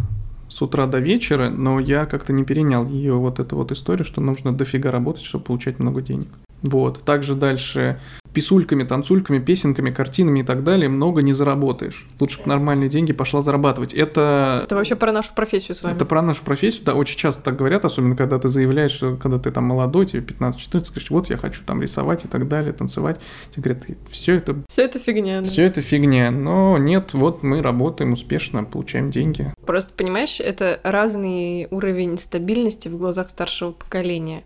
с 0.48 0.60
утра 0.62 0.86
до 0.86 0.98
вечера, 0.98 1.48
но 1.48 1.78
я 1.78 2.06
как-то 2.06 2.32
не 2.32 2.42
перенял 2.42 2.88
ее 2.88 3.14
вот 3.14 3.38
эту 3.38 3.54
вот 3.54 3.70
историю, 3.70 4.04
что 4.04 4.20
нужно 4.20 4.52
дофига 4.52 4.90
работать, 4.90 5.22
чтобы 5.22 5.44
получать 5.44 5.78
много 5.78 6.02
денег. 6.02 6.26
Вот. 6.62 7.04
Также 7.04 7.36
дальше 7.36 8.00
писульками, 8.34 8.82
танцульками, 8.82 9.38
песенками, 9.38 9.90
картинами 9.90 10.40
и 10.40 10.42
так 10.42 10.64
далее 10.64 10.88
много 10.88 11.22
не 11.22 11.32
заработаешь. 11.32 12.06
Лучше 12.20 12.42
бы 12.42 12.48
нормальные 12.48 12.88
деньги 12.90 13.12
пошла 13.12 13.40
зарабатывать. 13.42 13.94
Это... 13.94 14.62
Это 14.64 14.74
вообще 14.74 14.96
про 14.96 15.12
нашу 15.12 15.32
профессию 15.34 15.76
с 15.76 15.82
вами. 15.82 15.94
Это 15.94 16.04
про 16.04 16.20
нашу 16.20 16.42
профессию, 16.42 16.84
да, 16.84 16.94
очень 16.94 17.16
часто 17.16 17.42
так 17.42 17.56
говорят, 17.56 17.84
особенно 17.84 18.16
когда 18.16 18.38
ты 18.38 18.48
заявляешь, 18.48 18.90
что 18.90 19.16
когда 19.16 19.38
ты 19.38 19.50
там 19.50 19.64
молодой, 19.64 20.06
тебе 20.06 20.20
15-14, 20.20 20.84
скажешь, 20.84 21.10
вот 21.10 21.30
я 21.30 21.36
хочу 21.36 21.62
там 21.64 21.80
рисовать 21.80 22.24
и 22.24 22.28
так 22.28 22.48
далее, 22.48 22.72
танцевать. 22.72 23.20
Тебе 23.54 23.62
говорят, 23.62 23.84
все 24.10 24.34
это... 24.34 24.56
Все 24.68 24.82
это 24.82 24.98
фигня. 24.98 25.40
Да. 25.40 25.46
Все 25.46 25.62
это 25.62 25.80
фигня. 25.80 26.30
Но 26.30 26.76
нет, 26.76 27.14
вот 27.14 27.42
мы 27.42 27.62
работаем 27.62 28.12
успешно, 28.12 28.64
получаем 28.64 29.10
деньги. 29.10 29.52
Просто, 29.64 29.92
понимаешь, 29.94 30.40
это 30.40 30.80
разный 30.82 31.68
уровень 31.70 32.18
стабильности 32.18 32.88
в 32.88 32.98
глазах 32.98 33.30
старшего 33.30 33.70
поколения. 33.70 34.42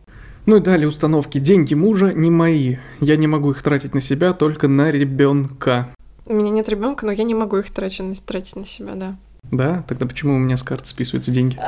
Ну 0.48 0.56
и 0.56 0.60
далее 0.60 0.88
установки. 0.88 1.36
Деньги 1.36 1.74
мужа 1.74 2.14
не 2.14 2.30
мои. 2.30 2.76
Я 3.00 3.16
не 3.16 3.26
могу 3.26 3.50
их 3.50 3.62
тратить 3.62 3.92
на 3.92 4.00
себя, 4.00 4.32
только 4.32 4.66
на 4.66 4.90
ребенка. 4.90 5.90
У 6.24 6.32
меня 6.32 6.48
нет 6.48 6.70
ребенка, 6.70 7.04
но 7.04 7.12
я 7.12 7.24
не 7.24 7.34
могу 7.34 7.58
их 7.58 7.70
тратить, 7.70 8.24
тратить 8.24 8.56
на 8.56 8.64
себя, 8.64 8.94
да. 8.94 9.16
Да? 9.42 9.84
Тогда 9.86 10.06
почему 10.06 10.36
у 10.36 10.38
меня 10.38 10.56
с 10.56 10.62
карты 10.62 10.86
списываются 10.86 11.32
деньги? 11.32 11.58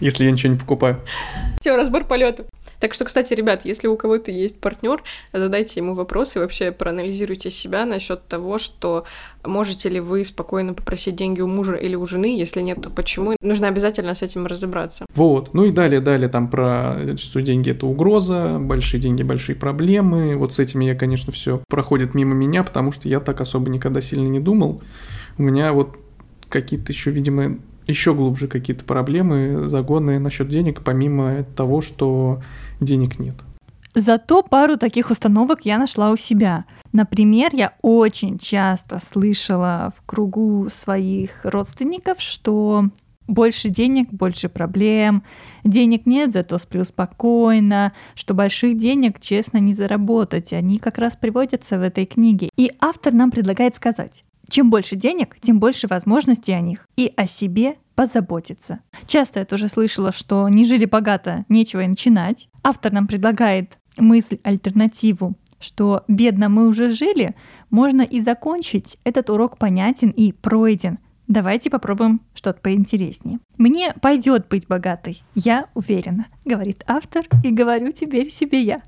Если 0.00 0.24
я 0.24 0.32
ничего 0.32 0.52
не 0.52 0.58
покупаю. 0.58 0.98
Все, 1.60 1.76
разбор 1.76 2.02
полетов. 2.02 2.46
Так 2.80 2.94
что, 2.94 3.04
кстати, 3.04 3.34
ребят, 3.34 3.60
если 3.64 3.86
у 3.86 3.96
кого-то 3.96 4.30
есть 4.30 4.58
партнер, 4.58 5.02
задайте 5.32 5.80
ему 5.80 5.94
вопросы, 5.94 6.40
вообще 6.40 6.72
проанализируйте 6.72 7.50
себя 7.50 7.84
насчет 7.84 8.26
того, 8.26 8.58
что 8.58 9.04
можете 9.44 9.90
ли 9.90 10.00
вы 10.00 10.24
спокойно 10.24 10.72
попросить 10.74 11.14
деньги 11.14 11.42
у 11.42 11.46
мужа 11.46 11.74
или 11.74 11.94
у 11.94 12.06
жены, 12.06 12.36
если 12.36 12.62
нет, 12.62 12.80
то 12.82 12.90
почему. 12.90 13.36
Нужно 13.42 13.68
обязательно 13.68 14.14
с 14.14 14.22
этим 14.22 14.46
разобраться. 14.46 15.04
Вот. 15.14 15.52
Ну 15.52 15.66
и 15.66 15.72
далее, 15.72 16.00
далее 16.00 16.28
там 16.28 16.48
про 16.48 17.16
что 17.16 17.42
деньги 17.42 17.70
это 17.70 17.86
угроза, 17.86 18.58
большие 18.58 19.00
деньги, 19.00 19.22
большие 19.22 19.56
проблемы. 19.56 20.36
Вот 20.36 20.54
с 20.54 20.58
этими 20.58 20.86
я, 20.86 20.94
конечно, 20.94 21.32
все 21.32 21.62
проходит 21.68 22.14
мимо 22.14 22.34
меня, 22.34 22.64
потому 22.64 22.92
что 22.92 23.08
я 23.08 23.20
так 23.20 23.42
особо 23.42 23.70
никогда 23.70 24.00
сильно 24.00 24.28
не 24.28 24.40
думал. 24.40 24.82
У 25.36 25.42
меня 25.42 25.74
вот 25.74 25.96
какие-то 26.48 26.92
еще, 26.92 27.10
видимо, 27.10 27.58
еще 27.86 28.14
глубже 28.14 28.48
какие-то 28.48 28.84
проблемы, 28.84 29.68
загоны 29.68 30.18
насчет 30.18 30.48
денег, 30.48 30.82
помимо 30.82 31.44
того, 31.56 31.80
что 31.80 32.40
денег 32.80 33.18
нет. 33.18 33.34
Зато 33.94 34.42
пару 34.42 34.76
таких 34.76 35.10
установок 35.10 35.64
я 35.64 35.76
нашла 35.78 36.10
у 36.10 36.16
себя. 36.16 36.64
Например, 36.92 37.50
я 37.52 37.74
очень 37.82 38.38
часто 38.38 39.00
слышала 39.04 39.92
в 39.96 40.06
кругу 40.06 40.68
своих 40.72 41.44
родственников, 41.44 42.20
что 42.20 42.86
больше 43.26 43.68
денег, 43.68 44.08
больше 44.10 44.48
проблем, 44.48 45.22
денег 45.64 46.06
нет, 46.06 46.32
зато 46.32 46.58
сплю 46.58 46.84
спокойно, 46.84 47.92
что 48.14 48.34
больших 48.34 48.76
денег 48.76 49.20
честно 49.20 49.58
не 49.58 49.74
заработать. 49.74 50.52
Они 50.52 50.78
как 50.78 50.98
раз 50.98 51.16
приводятся 51.16 51.78
в 51.78 51.82
этой 51.82 52.06
книге. 52.06 52.50
И 52.56 52.72
автор 52.80 53.12
нам 53.12 53.30
предлагает 53.30 53.76
сказать, 53.76 54.24
чем 54.48 54.70
больше 54.70 54.96
денег, 54.96 55.36
тем 55.40 55.60
больше 55.60 55.86
возможностей 55.88 56.52
о 56.52 56.60
них 56.60 56.86
и 56.96 57.12
о 57.16 57.26
себе 57.26 57.76
позаботиться. 58.00 58.80
Часто 59.06 59.40
я 59.40 59.44
тоже 59.44 59.68
слышала, 59.68 60.10
что 60.10 60.48
не 60.48 60.64
жили 60.64 60.86
богато, 60.86 61.44
нечего 61.50 61.82
и 61.82 61.86
начинать. 61.86 62.48
Автор 62.62 62.92
нам 62.92 63.06
предлагает 63.06 63.76
мысль, 63.98 64.38
альтернативу, 64.42 65.34
что 65.58 66.04
бедно 66.08 66.48
мы 66.48 66.66
уже 66.66 66.92
жили, 66.92 67.34
можно 67.68 68.00
и 68.00 68.22
закончить. 68.22 68.96
Этот 69.04 69.28
урок 69.28 69.58
понятен 69.58 70.08
и 70.08 70.32
пройден. 70.32 70.98
Давайте 71.28 71.68
попробуем 71.68 72.22
что-то 72.32 72.62
поинтереснее. 72.62 73.38
Мне 73.58 73.92
пойдет 74.00 74.48
быть 74.48 74.66
богатой, 74.66 75.22
я 75.34 75.66
уверена, 75.74 76.28
говорит 76.46 76.82
автор, 76.86 77.26
и 77.44 77.50
говорю 77.50 77.92
теперь 77.92 78.32
себе 78.32 78.62
я. 78.62 78.78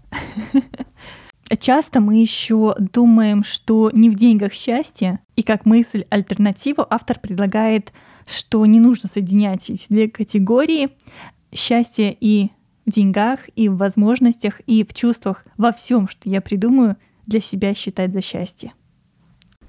Часто 1.61 2.01
мы 2.01 2.17
еще 2.17 2.75
думаем, 2.79 3.45
что 3.45 3.91
не 3.93 4.09
в 4.09 4.15
деньгах 4.15 4.55
счастье, 4.55 5.21
и 5.37 5.43
как 5.43 5.67
мысль 5.67 6.07
альтернативу 6.09 6.87
автор 6.89 7.19
предлагает, 7.19 7.93
что 8.27 8.65
не 8.67 8.81
нужно 8.81 9.09
соединять 9.09 9.69
эти 9.71 9.87
две 9.89 10.09
категории 10.09 10.91
счастье 11.53 12.17
и 12.19 12.51
в 12.87 12.91
деньгах, 12.91 13.41
и 13.55 13.69
в 13.69 13.77
возможностях, 13.77 14.61
и 14.67 14.85
в 14.85 14.93
чувствах, 14.95 15.45
во 15.57 15.73
всем, 15.73 16.09
что 16.09 16.29
я 16.29 16.41
придумаю, 16.41 16.97
для 17.27 17.41
себя 17.41 17.75
считать 17.75 18.13
за 18.13 18.21
счастье. 18.21 18.73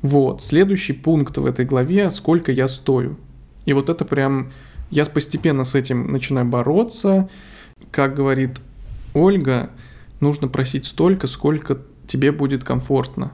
Вот, 0.01 0.41
следующий 0.41 0.93
пункт 0.93 1.37
в 1.37 1.45
этой 1.45 1.65
главе, 1.65 2.11
сколько 2.11 2.51
я 2.51 2.67
стою. 2.67 3.17
И 3.65 3.73
вот 3.73 3.89
это 3.89 4.03
прям, 4.03 4.51
я 4.89 5.05
постепенно 5.05 5.63
с 5.63 5.75
этим 5.75 6.11
начинаю 6.11 6.45
бороться. 6.45 7.29
Как 7.91 8.15
говорит 8.15 8.59
Ольга, 9.13 9.69
нужно 10.19 10.47
просить 10.47 10.85
столько, 10.85 11.27
сколько 11.27 11.79
тебе 12.07 12.31
будет 12.31 12.63
комфортно. 12.63 13.31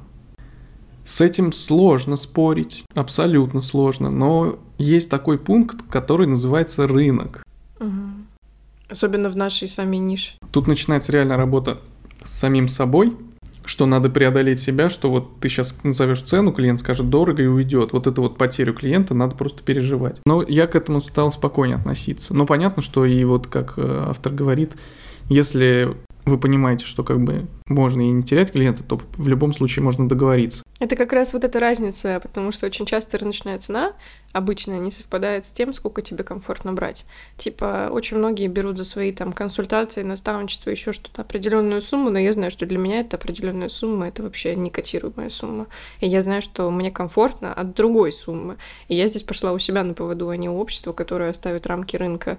С 1.05 1.21
этим 1.21 1.51
сложно 1.53 2.17
спорить, 2.17 2.83
абсолютно 2.93 3.61
сложно, 3.61 4.11
но 4.11 4.59
есть 4.79 5.09
такой 5.09 5.37
пункт, 5.37 5.77
который 5.89 6.25
называется 6.25 6.87
рынок. 6.87 7.43
Угу. 7.79 7.91
Особенно 8.89 9.29
в 9.29 9.35
нашей 9.35 9.67
с 9.67 9.77
вами 9.77 9.97
нише. 9.97 10.31
Тут 10.51 10.67
начинается 10.67 11.11
реально 11.11 11.37
работа 11.37 11.79
с 12.23 12.31
самим 12.31 12.67
собой, 12.67 13.15
что 13.65 13.85
надо 13.85 14.09
преодолеть 14.09 14.59
себя, 14.59 14.89
что 14.89 15.11
вот 15.11 15.39
ты 15.39 15.47
сейчас 15.47 15.77
назовешь 15.83 16.21
цену, 16.21 16.51
клиент 16.51 16.79
скажет 16.79 17.09
дорого 17.09 17.43
и 17.43 17.45
уйдет. 17.45 17.93
Вот 17.93 18.07
эту 18.07 18.23
вот 18.23 18.37
потерю 18.37 18.73
клиента 18.73 19.13
надо 19.13 19.35
просто 19.35 19.61
переживать. 19.63 20.19
Но 20.25 20.41
я 20.41 20.65
к 20.65 20.75
этому 20.75 21.01
стал 21.01 21.31
спокойнее 21.31 21.77
относиться. 21.77 22.33
Но 22.33 22.47
понятно, 22.47 22.81
что 22.81 23.05
и 23.05 23.23
вот 23.25 23.45
как 23.45 23.73
э, 23.77 24.05
автор 24.07 24.33
говорит, 24.33 24.73
если 25.29 25.95
вы 26.25 26.37
понимаете, 26.37 26.85
что 26.85 27.03
как 27.03 27.21
бы 27.21 27.45
можно 27.67 28.01
и 28.01 28.09
не 28.09 28.23
терять 28.23 28.51
клиента, 28.51 28.83
то 28.83 28.99
в 29.17 29.27
любом 29.27 29.53
случае 29.53 29.83
можно 29.83 30.07
договориться. 30.07 30.63
Это 30.79 30.95
как 30.95 31.11
раз 31.11 31.33
вот 31.33 31.43
эта 31.43 31.59
разница, 31.59 32.19
потому 32.21 32.51
что 32.53 32.65
очень 32.65 32.85
часто 32.85 33.17
рыночная 33.17 33.59
цена 33.59 33.93
обычно 34.31 34.79
не 34.79 34.91
совпадает 34.91 35.45
с 35.45 35.51
тем, 35.51 35.73
сколько 35.73 36.01
тебе 36.01 36.23
комфортно 36.23 36.71
брать. 36.73 37.05
Типа, 37.37 37.89
очень 37.91 38.17
многие 38.17 38.47
берут 38.47 38.77
за 38.77 38.83
свои 38.83 39.11
там 39.11 39.33
консультации, 39.33 40.03
наставничество, 40.03 40.69
еще 40.69 40.93
что-то 40.93 41.23
определенную 41.23 41.81
сумму, 41.81 42.09
но 42.09 42.19
я 42.19 42.31
знаю, 42.31 42.51
что 42.51 42.65
для 42.65 42.77
меня 42.77 43.01
это 43.01 43.17
определенная 43.17 43.69
сумма, 43.69 44.07
это 44.07 44.23
вообще 44.23 44.55
не 44.55 44.69
котируемая 44.69 45.29
сумма. 45.29 45.67
И 45.99 46.07
я 46.07 46.21
знаю, 46.21 46.41
что 46.41 46.69
мне 46.71 46.91
комфортно 46.91 47.53
от 47.53 47.73
другой 47.73 48.13
суммы. 48.13 48.57
И 48.87 48.95
я 48.95 49.07
здесь 49.07 49.23
пошла 49.23 49.51
у 49.51 49.59
себя 49.59 49.83
на 49.83 49.93
поводу, 49.93 50.29
а 50.29 50.37
не 50.37 50.47
у 50.47 50.57
общества, 50.59 50.93
которое 50.93 51.33
ставит 51.33 51.65
рамки 51.67 51.95
рынка. 51.95 52.37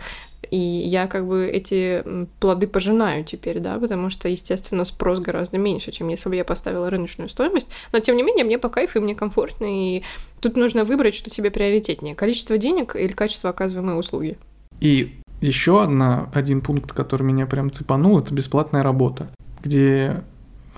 И 0.49 0.57
я 0.57 1.07
как 1.07 1.27
бы 1.27 1.47
эти 1.47 2.03
плоды 2.41 2.67
пожинаю 2.67 3.25
теперь, 3.25 3.61
да, 3.61 3.79
потому 3.79 4.11
что, 4.11 4.29
естественно, 4.29 4.85
спрос 4.85 5.21
гораздо 5.21 5.59
меньше, 5.59 5.93
чем 5.93 6.09
если 6.09 6.29
бы 6.29 6.37
я 6.37 6.45
поставила 6.45 6.89
рыночную 6.89 7.29
стоимость. 7.29 7.69
Но, 7.93 8.01
тем 8.01 8.17
не 8.17 8.23
менее, 8.23 8.45
мне 8.45 8.59
по 8.59 8.69
кайфу 8.69 8.99
и 8.99 9.03
мне 9.03 9.15
комфортно, 9.15 9.67
и 9.69 10.03
тут 10.41 10.57
нужно 10.57 10.85
выбрать, 10.85 11.15
что 11.15 11.31
тебе 11.31 11.51
приоритетнее. 11.51 12.15
Количество 12.15 12.57
денег 12.57 12.97
или 12.97 13.13
качество 13.13 13.51
оказываемой 13.51 13.99
услуги. 13.99 14.39
И 14.81 15.21
еще 15.41 15.83
одна, 15.83 16.31
один 16.33 16.63
пункт, 16.63 16.93
который 16.93 17.23
меня 17.23 17.47
прям 17.47 17.71
цепанул, 17.71 18.19
это 18.19 18.33
бесплатная 18.33 18.83
работа, 18.83 19.31
где 19.63 20.23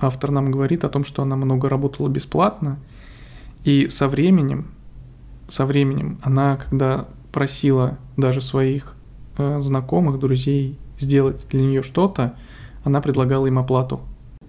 автор 0.01 0.33
нам 0.33 0.51
говорит 0.51 0.85
о 0.85 0.89
том, 0.89 1.05
что 1.05 1.23
она 1.23 1.37
много 1.37 1.69
работала 1.69 2.09
бесплатно, 2.09 2.79
и 3.65 3.89
со 3.89 4.09
временем, 4.09 4.73
со 5.49 5.65
временем 5.65 6.19
она, 6.23 6.57
когда 6.57 7.07
просила 7.33 7.99
даже 8.17 8.41
своих 8.41 8.97
знакомых, 9.37 10.19
друзей 10.19 10.79
сделать 10.99 11.47
для 11.51 11.63
нее 11.63 11.83
что-то, 11.83 12.37
она 12.85 13.01
предлагала 13.01 13.47
им 13.47 13.59
оплату. 13.59 14.01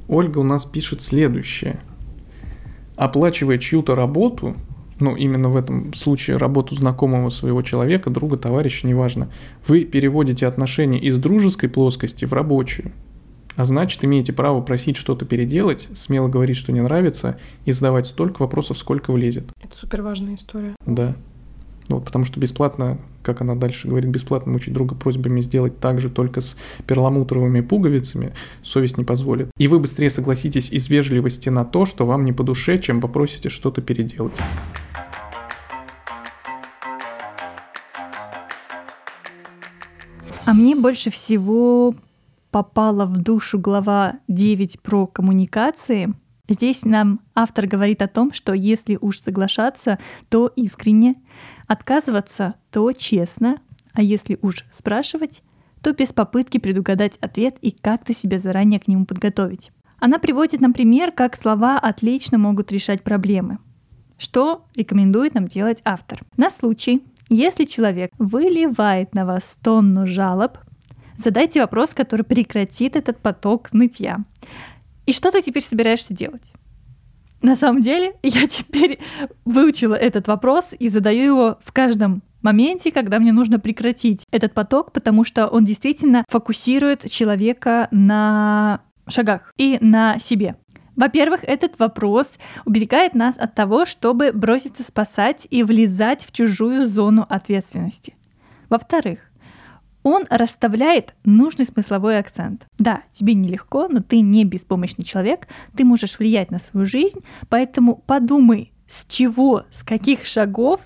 Ольга 0.08 0.40
у 0.40 0.44
нас 0.44 0.66
пишет 0.66 1.02
следующее. 1.02 1.80
Оплачивая 2.96 3.58
чью-то 3.58 3.96
работу, 3.96 4.56
ну, 5.00 5.16
именно 5.16 5.50
в 5.50 5.58
этом 5.58 5.94
случае 5.94 6.38
работу 6.38 6.76
знакомого 6.76 7.30
своего 7.30 7.62
человека, 7.62 8.10
друга, 8.10 8.38
товарища, 8.38 8.88
неважно, 8.88 9.30
вы 9.68 9.86
переводите 9.86 10.46
отношения 10.46 11.00
из 11.00 11.18
дружеской 11.18 11.70
плоскости 11.70 12.26
в 12.26 12.34
рабочую. 12.34 12.92
А 13.56 13.66
значит, 13.66 14.04
имеете 14.04 14.34
право 14.34 14.62
просить 14.62 14.98
что-то 14.98 15.26
переделать, 15.26 15.88
смело 15.94 16.28
говорить, 16.28 16.58
что 16.58 16.72
не 16.72 16.82
нравится, 16.82 17.38
и 17.66 17.72
задавать 17.72 18.08
столько 18.08 18.42
вопросов, 18.42 18.78
сколько 18.78 19.12
влезет. 19.12 19.46
Это 19.62 19.78
супер 19.78 20.02
важная 20.02 20.36
история. 20.36 20.76
Да. 20.86 21.16
Ну, 21.88 21.98
вот, 21.98 22.06
потому 22.06 22.26
что 22.26 22.40
бесплатно, 22.40 22.98
как 23.24 23.42
она 23.42 23.56
дальше 23.56 23.88
говорит, 23.88 24.10
бесплатно 24.10 24.52
мучить 24.52 24.74
друга 24.74 24.96
просьбами 24.96 25.42
сделать 25.42 25.80
так 25.80 26.00
же 26.00 26.10
только 26.10 26.42
с 26.42 26.58
перламутровыми 26.86 27.62
пуговицами, 27.62 28.34
совесть 28.62 28.98
не 28.98 29.04
позволит. 29.04 29.50
И 29.58 29.68
вы 29.68 29.80
быстрее 29.80 30.10
согласитесь 30.10 30.72
из 30.72 30.90
вежливости 30.90 31.50
на 31.50 31.66
то, 31.66 31.86
что 31.86 32.06
вам 32.06 32.26
не 32.26 32.34
по 32.34 32.44
душе, 32.44 32.78
чем 32.78 33.02
попросите 33.02 33.50
что-то 33.50 33.82
переделать. 33.82 34.36
А 40.46 40.54
мне 40.54 40.76
больше 40.76 41.10
всего 41.10 41.96
попала 42.52 43.06
в 43.06 43.18
душу 43.18 43.58
глава 43.58 44.20
9 44.28 44.82
про 44.82 45.08
коммуникации. 45.08 46.14
Здесь 46.50 46.84
нам 46.84 47.22
автор 47.36 47.68
говорит 47.68 48.02
о 48.02 48.10
том, 48.10 48.34
что 48.34 48.54
если 48.54 48.98
уж 49.00 49.22
соглашаться, 49.22 49.98
то 50.28 50.48
искренне, 50.48 51.16
отказываться, 51.68 52.56
то 52.70 52.92
честно, 52.92 53.62
а 53.94 54.02
если 54.02 54.38
уж 54.42 54.66
спрашивать, 54.70 55.42
то 55.82 55.94
без 55.94 56.12
попытки 56.12 56.58
предугадать 56.58 57.16
ответ 57.22 57.56
и 57.62 57.72
как-то 57.72 58.14
себя 58.14 58.40
заранее 58.40 58.82
к 58.82 58.90
нему 58.90 59.06
подготовить. 59.06 59.72
Она 60.00 60.20
приводит 60.20 60.60
нам 60.60 60.74
пример, 60.74 61.14
как 61.14 61.42
слова 61.42 61.80
отлично 61.80 62.38
могут 62.38 62.74
решать 62.74 63.04
проблемы. 63.04 63.60
Что 64.18 64.66
рекомендует 64.76 65.36
нам 65.36 65.48
делать 65.48 65.82
автор? 65.86 66.20
На 66.36 66.50
случай, 66.50 67.04
если 67.30 67.64
человек 67.64 68.12
выливает 68.20 69.16
на 69.16 69.26
вас 69.26 69.58
тонну 69.64 70.06
жалоб, 70.08 70.58
задайте 71.16 71.62
вопрос, 71.62 71.92
который 71.94 72.24
прекратит 72.24 72.98
этот 72.98 73.20
поток 73.20 73.72
нытья. 73.72 74.26
И 75.06 75.14
что 75.14 75.32
ты 75.32 75.42
теперь 75.42 75.64
собираешься 75.64 76.14
делать? 76.14 76.44
На 77.42 77.56
самом 77.56 77.82
деле, 77.82 78.16
я 78.24 78.48
теперь 78.48 79.00
выучила 79.46 79.96
этот 79.96 80.28
вопрос 80.28 80.74
и 80.78 80.90
задаю 80.90 81.24
его 81.24 81.60
в 81.64 81.72
каждом 81.74 82.24
моменте, 82.42 82.92
когда 82.92 83.20
мне 83.20 83.32
нужно 83.32 83.60
прекратить 83.60 84.26
этот 84.32 84.54
поток, 84.54 84.92
потому 84.92 85.24
что 85.24 85.48
он 85.48 85.66
действительно 85.66 86.26
фокусирует 86.30 87.10
человека 87.10 87.88
на 87.92 88.82
шагах 89.08 89.54
и 89.58 89.78
на 89.82 90.20
себе. 90.20 90.56
Во-первых, 90.96 91.44
этот 91.44 91.80
вопрос 91.80 92.34
уберегает 92.66 93.16
нас 93.16 93.38
от 93.38 93.56
того, 93.56 93.86
чтобы 93.86 94.32
броситься 94.32 94.84
спасать 94.84 95.48
и 95.50 95.64
влезать 95.64 96.26
в 96.26 96.32
чужую 96.32 96.88
зону 96.88 97.26
ответственности. 97.28 98.16
Во-вторых, 98.70 99.20
он 100.04 100.26
расставляет 100.30 101.16
нужный 101.24 101.66
смысловой 101.66 102.20
акцент. 102.20 102.68
Да, 102.78 103.04
тебе 103.12 103.34
нелегко, 103.34 103.88
но 103.88 104.02
ты 104.02 104.20
не 104.20 104.46
беспомощный 104.46 105.04
человек, 105.04 105.48
ты 105.76 105.86
можешь 105.86 106.20
влиять 106.20 106.52
на 106.52 106.60
свою 106.60 106.86
жизнь, 106.86 107.20
поэтому 107.50 107.96
подумай, 107.96 108.72
с 108.88 109.06
чего, 109.06 109.64
с 109.72 109.84
каких 109.84 110.26
шагов 110.26 110.82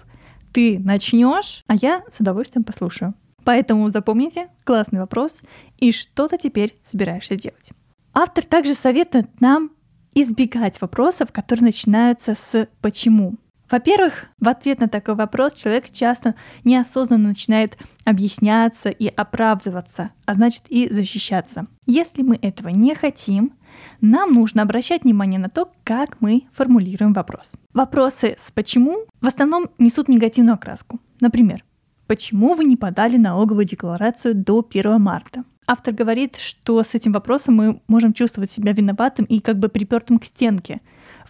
ты 0.53 0.79
начнешь, 0.79 1.63
а 1.67 1.75
я 1.75 2.03
с 2.09 2.19
удовольствием 2.19 2.63
послушаю. 2.63 3.13
Поэтому 3.43 3.89
запомните, 3.89 4.49
классный 4.63 4.99
вопрос, 4.99 5.41
и 5.79 5.91
что 5.91 6.27
ты 6.27 6.37
теперь 6.37 6.77
собираешься 6.83 7.35
делать. 7.35 7.71
Автор 8.13 8.43
также 8.43 8.73
советует 8.73 9.39
нам 9.39 9.71
избегать 10.13 10.81
вопросов, 10.81 11.31
которые 11.31 11.65
начинаются 11.65 12.35
с 12.35 12.67
«почему?». 12.81 13.35
Во-первых, 13.69 14.25
в 14.39 14.47
ответ 14.47 14.79
на 14.79 14.87
такой 14.87 15.15
вопрос 15.15 15.53
человек 15.53 15.91
часто 15.91 16.35
неосознанно 16.63 17.29
начинает 17.29 17.77
объясняться 18.05 18.89
и 18.89 19.07
оправдываться, 19.07 20.11
а 20.25 20.33
значит 20.33 20.63
и 20.69 20.91
защищаться. 20.91 21.67
Если 21.85 22.21
мы 22.21 22.39
этого 22.41 22.69
не 22.69 22.95
хотим, 22.95 23.53
нам 24.01 24.31
нужно 24.31 24.61
обращать 24.61 25.03
внимание 25.03 25.39
на 25.39 25.49
то, 25.49 25.71
как 25.83 26.21
мы 26.21 26.43
формулируем 26.53 27.13
вопрос. 27.13 27.51
Вопросы 27.73 28.37
с 28.41 28.51
«почему» 28.51 29.05
в 29.21 29.27
основном 29.27 29.69
несут 29.77 30.07
негативную 30.07 30.55
окраску. 30.55 30.99
Например, 31.19 31.63
«Почему 32.07 32.53
вы 32.53 32.63
не 32.63 32.77
подали 32.77 33.17
налоговую 33.17 33.65
декларацию 33.65 34.33
до 34.33 34.65
1 34.67 34.99
марта?» 35.01 35.43
Автор 35.69 35.93
говорит, 35.93 36.37
что 36.37 36.81
с 36.81 36.95
этим 36.95 37.11
вопросом 37.11 37.55
мы 37.55 37.81
можем 37.89 38.13
чувствовать 38.13 38.51
себя 38.51 38.71
виноватым 38.71 39.25
и 39.25 39.41
как 39.41 39.59
бы 39.59 39.67
припертым 39.67 40.17
к 40.17 40.23
стенке. 40.23 40.79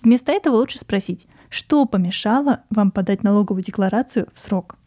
Вместо 0.01 0.31
этого 0.31 0.55
лучше 0.55 0.79
спросить, 0.79 1.27
что 1.49 1.85
помешало 1.85 2.63
вам 2.69 2.91
подать 2.91 3.23
налоговую 3.23 3.63
декларацию 3.63 4.27
в 4.33 4.39
срок. 4.39 4.77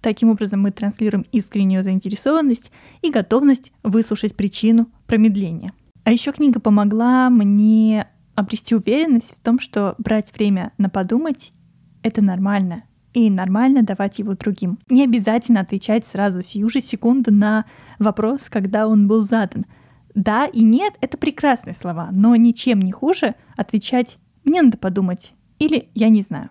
Таким 0.00 0.30
образом, 0.30 0.62
мы 0.62 0.70
транслируем 0.70 1.26
искреннюю 1.30 1.82
заинтересованность 1.82 2.70
и 3.02 3.10
готовность 3.10 3.72
выслушать 3.82 4.34
причину 4.34 4.90
промедления. 5.06 5.72
А 6.04 6.12
еще 6.12 6.32
книга 6.32 6.58
помогла 6.60 7.28
мне 7.28 8.06
обрести 8.34 8.74
уверенность 8.74 9.34
в 9.36 9.40
том, 9.40 9.60
что 9.60 9.94
брать 9.98 10.32
время 10.34 10.72
на 10.78 10.88
подумать— 10.88 11.52
это 12.02 12.22
нормально, 12.22 12.84
и 13.12 13.28
нормально 13.28 13.82
давать 13.82 14.18
его 14.18 14.34
другим. 14.34 14.78
Не 14.88 15.04
обязательно 15.04 15.60
отвечать 15.60 16.06
сразу 16.06 16.42
сию 16.42 16.70
же 16.70 16.80
секунду 16.80 17.32
на 17.32 17.66
вопрос, 17.98 18.42
когда 18.48 18.86
он 18.86 19.06
был 19.06 19.24
задан. 19.24 19.66
Да 20.14 20.46
и 20.46 20.62
нет— 20.62 20.94
это 21.00 21.18
прекрасные 21.18 21.74
слова, 21.74 22.08
но 22.12 22.34
ничем 22.36 22.80
не 22.80 22.92
хуже 22.92 23.34
отвечать 23.56 24.18
«мне 24.50 24.62
надо 24.62 24.76
подумать» 24.76 25.32
или 25.58 25.88
«я 25.94 26.08
не 26.08 26.22
знаю». 26.22 26.50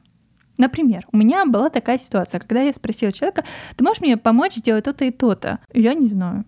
Например, 0.57 1.05
у 1.11 1.17
меня 1.17 1.45
была 1.45 1.69
такая 1.69 1.97
ситуация, 1.97 2.39
когда 2.39 2.61
я 2.61 2.73
спросила 2.73 3.13
человека, 3.13 3.45
ты 3.77 3.83
можешь 3.83 4.01
мне 4.01 4.17
помочь 4.17 4.55
сделать 4.55 4.83
то-то 4.83 5.05
и 5.05 5.11
то-то? 5.11 5.59
Я 5.73 5.93
не 5.93 6.07
знаю. 6.07 6.43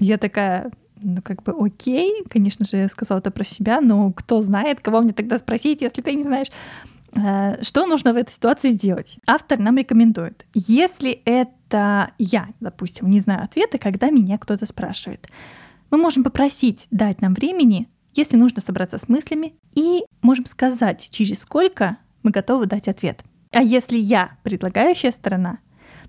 Я 0.00 0.18
такая, 0.18 0.72
ну, 1.00 1.22
как 1.22 1.44
бы, 1.44 1.54
окей, 1.56 2.24
конечно 2.28 2.64
же, 2.64 2.78
я 2.78 2.88
сказала 2.88 3.20
это 3.20 3.30
про 3.30 3.44
себя, 3.44 3.80
но 3.80 4.12
кто 4.12 4.42
знает, 4.42 4.80
кого 4.80 5.02
мне 5.02 5.12
тогда 5.12 5.38
спросить, 5.38 5.82
если 5.82 6.02
ты 6.02 6.14
не 6.14 6.24
знаешь. 6.24 6.48
Э, 7.14 7.62
что 7.62 7.86
нужно 7.86 8.12
в 8.12 8.16
этой 8.16 8.32
ситуации 8.32 8.70
сделать? 8.70 9.18
Автор 9.24 9.58
нам 9.60 9.76
рекомендует. 9.76 10.46
Если 10.54 11.22
это 11.24 12.10
я, 12.18 12.48
допустим, 12.58 13.08
не 13.08 13.20
знаю 13.20 13.44
ответа, 13.44 13.78
когда 13.78 14.10
меня 14.10 14.36
кто-то 14.36 14.66
спрашивает, 14.66 15.28
мы 15.90 15.98
можем 15.98 16.24
попросить 16.24 16.88
дать 16.90 17.20
нам 17.20 17.34
времени, 17.34 17.88
если 18.14 18.36
нужно 18.36 18.62
собраться 18.62 18.98
с 18.98 19.08
мыслями, 19.08 19.54
и 19.74 20.04
можем 20.22 20.46
сказать, 20.46 21.08
через 21.10 21.40
сколько 21.40 21.98
мы 22.22 22.30
готовы 22.30 22.66
дать 22.66 22.88
ответ. 22.88 23.22
А 23.52 23.62
если 23.62 23.96
я 23.96 24.36
предлагающая 24.42 25.12
сторона, 25.12 25.58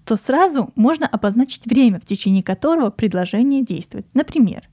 то 0.06 0.18
сразу 0.18 0.72
можно 0.76 1.08
обозначить 1.08 1.66
время, 1.66 2.00
в 2.00 2.06
течение 2.06 2.44
которого 2.44 2.90
предложение 2.90 3.64
действует. 3.64 4.06
Например, 4.14 4.68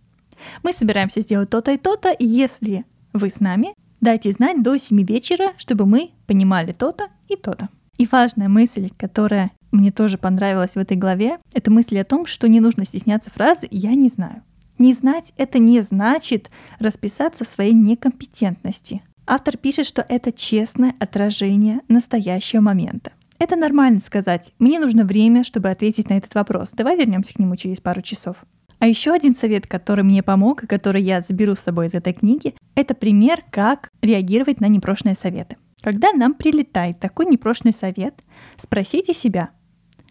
мы 0.62 0.72
собираемся 0.72 1.20
сделать 1.20 1.50
то-то 1.50 1.72
и 1.72 1.76
то-то, 1.76 2.14
если 2.18 2.84
вы 3.12 3.30
с 3.30 3.40
нами, 3.40 3.74
Дайте 4.00 4.30
знать 4.30 4.62
до 4.62 4.76
7 4.76 5.02
вечера, 5.02 5.54
чтобы 5.56 5.84
мы 5.84 6.10
понимали 6.26 6.72
то-то 6.72 7.08
и 7.28 7.34
то-то. 7.34 7.68
И 7.96 8.06
важная 8.06 8.48
мысль, 8.48 8.90
которая 8.96 9.50
мне 9.72 9.90
тоже 9.90 10.18
понравилась 10.18 10.74
в 10.74 10.78
этой 10.78 10.96
главе, 10.96 11.38
это 11.52 11.70
мысль 11.72 11.98
о 11.98 12.04
том, 12.04 12.26
что 12.26 12.48
не 12.48 12.60
нужно 12.60 12.84
стесняться 12.84 13.30
фразы 13.30 13.66
«я 13.72 13.94
не 13.94 14.08
знаю». 14.08 14.42
Не 14.78 14.94
знать— 14.94 15.32
это 15.36 15.58
не 15.58 15.80
значит 15.82 16.50
расписаться 16.78 17.44
в 17.44 17.48
своей 17.48 17.72
некомпетентности. 17.72 19.02
Автор 19.26 19.56
пишет, 19.56 19.86
что 19.86 20.04
это 20.08 20.32
честное 20.32 20.94
отражение 21.00 21.80
настоящего 21.88 22.60
момента. 22.60 23.12
Это 23.38 23.56
нормально 23.56 24.00
сказать 24.00 24.52
«мне 24.58 24.78
нужно 24.78 25.04
время, 25.04 25.44
чтобы 25.44 25.68
ответить 25.70 26.08
на 26.08 26.14
этот 26.14 26.34
вопрос». 26.34 26.70
Давай 26.72 26.96
вернемся 26.96 27.34
к 27.34 27.38
нему 27.38 27.56
через 27.56 27.80
пару 27.80 28.02
часов. 28.02 28.36
А 28.78 28.86
еще 28.86 29.12
один 29.12 29.34
совет, 29.34 29.66
который 29.66 30.04
мне 30.04 30.22
помог 30.22 30.62
и 30.62 30.66
который 30.68 31.02
я 31.02 31.20
заберу 31.20 31.56
с 31.56 31.60
собой 31.60 31.88
из 31.88 31.94
этой 31.94 32.12
книги, 32.12 32.54
это 32.74 32.94
пример, 32.94 33.42
как 33.50 33.90
реагировать 34.00 34.60
на 34.60 34.68
непрошенные 34.68 35.16
советы. 35.16 35.56
Когда 35.82 36.12
нам 36.12 36.34
прилетает 36.34 36.98
такой 36.98 37.26
непрошенный 37.26 37.72
совет, 37.72 38.22
спросите 38.56 39.14
себя, 39.14 39.50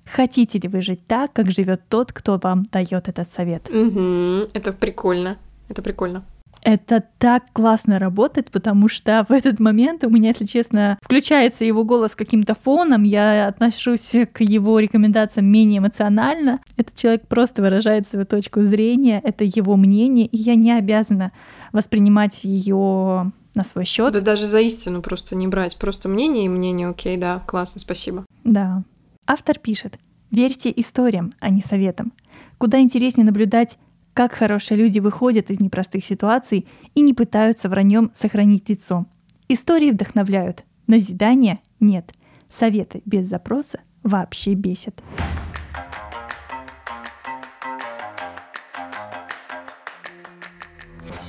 хотите 0.09 0.59
ли 0.59 0.67
вы 0.67 0.81
жить 0.81 1.05
так, 1.07 1.33
как 1.33 1.51
живет 1.51 1.81
тот, 1.89 2.11
кто 2.11 2.39
вам 2.41 2.65
дает 2.71 3.07
этот 3.07 3.31
совет. 3.31 3.67
Угу, 3.69 4.49
это 4.53 4.73
прикольно. 4.73 5.37
Это 5.69 5.81
прикольно. 5.81 6.23
Это 6.63 7.03
так 7.19 7.43
классно 7.53 7.99
работает, 7.99 8.51
потому 8.51 8.89
что 8.89 9.25
в 9.29 9.31
этот 9.31 9.59
момент 9.59 10.03
у 10.03 10.09
меня, 10.09 10.29
если 10.29 10.45
честно, 10.45 10.97
включается 11.01 11.63
его 11.63 11.83
голос 11.83 12.15
каким-то 12.15 12.55
фоном, 12.55 13.03
я 13.03 13.47
отношусь 13.47 14.11
к 14.33 14.41
его 14.41 14.79
рекомендациям 14.79 15.45
менее 15.45 15.79
эмоционально. 15.79 16.59
Этот 16.75 16.95
человек 16.95 17.27
просто 17.27 17.61
выражает 17.61 18.07
свою 18.07 18.25
точку 18.25 18.63
зрения, 18.63 19.21
это 19.23 19.43
его 19.43 19.77
мнение, 19.77 20.25
и 20.25 20.37
я 20.37 20.55
не 20.55 20.71
обязана 20.73 21.31
воспринимать 21.71 22.43
ее 22.43 23.31
на 23.55 23.63
свой 23.63 23.85
счет. 23.85 24.13
Да 24.13 24.21
даже 24.21 24.47
за 24.47 24.59
истину 24.61 25.01
просто 25.01 25.35
не 25.35 25.47
брать, 25.47 25.77
просто 25.77 26.09
мнение 26.09 26.45
и 26.45 26.49
мнение, 26.49 26.87
окей, 26.87 27.17
да, 27.17 27.41
классно, 27.45 27.79
спасибо. 27.79 28.25
Да. 28.43 28.83
Автор 29.29 29.59
пишет, 29.59 29.99
верьте 30.31 30.71
историям, 30.73 31.33
а 31.41 31.49
не 31.49 31.61
советам. 31.61 32.13
Куда 32.57 32.79
интереснее 32.79 33.25
наблюдать 33.25 33.77
как 34.13 34.31
хорошие 34.31 34.77
люди 34.77 34.99
выходят 34.99 35.51
из 35.51 35.59
непростых 35.59 36.05
ситуаций 36.05 36.65
и 36.95 37.01
не 37.01 37.13
пытаются 37.13 37.67
враньем 37.67 38.09
сохранить 38.15 38.69
лицо. 38.69 39.05
Истории 39.49 39.91
вдохновляют, 39.91 40.63
назидания 40.87 41.59
нет. 41.81 42.13
Советы 42.49 43.01
без 43.05 43.27
запроса 43.27 43.81
вообще 44.01 44.53
бесят. 44.53 45.03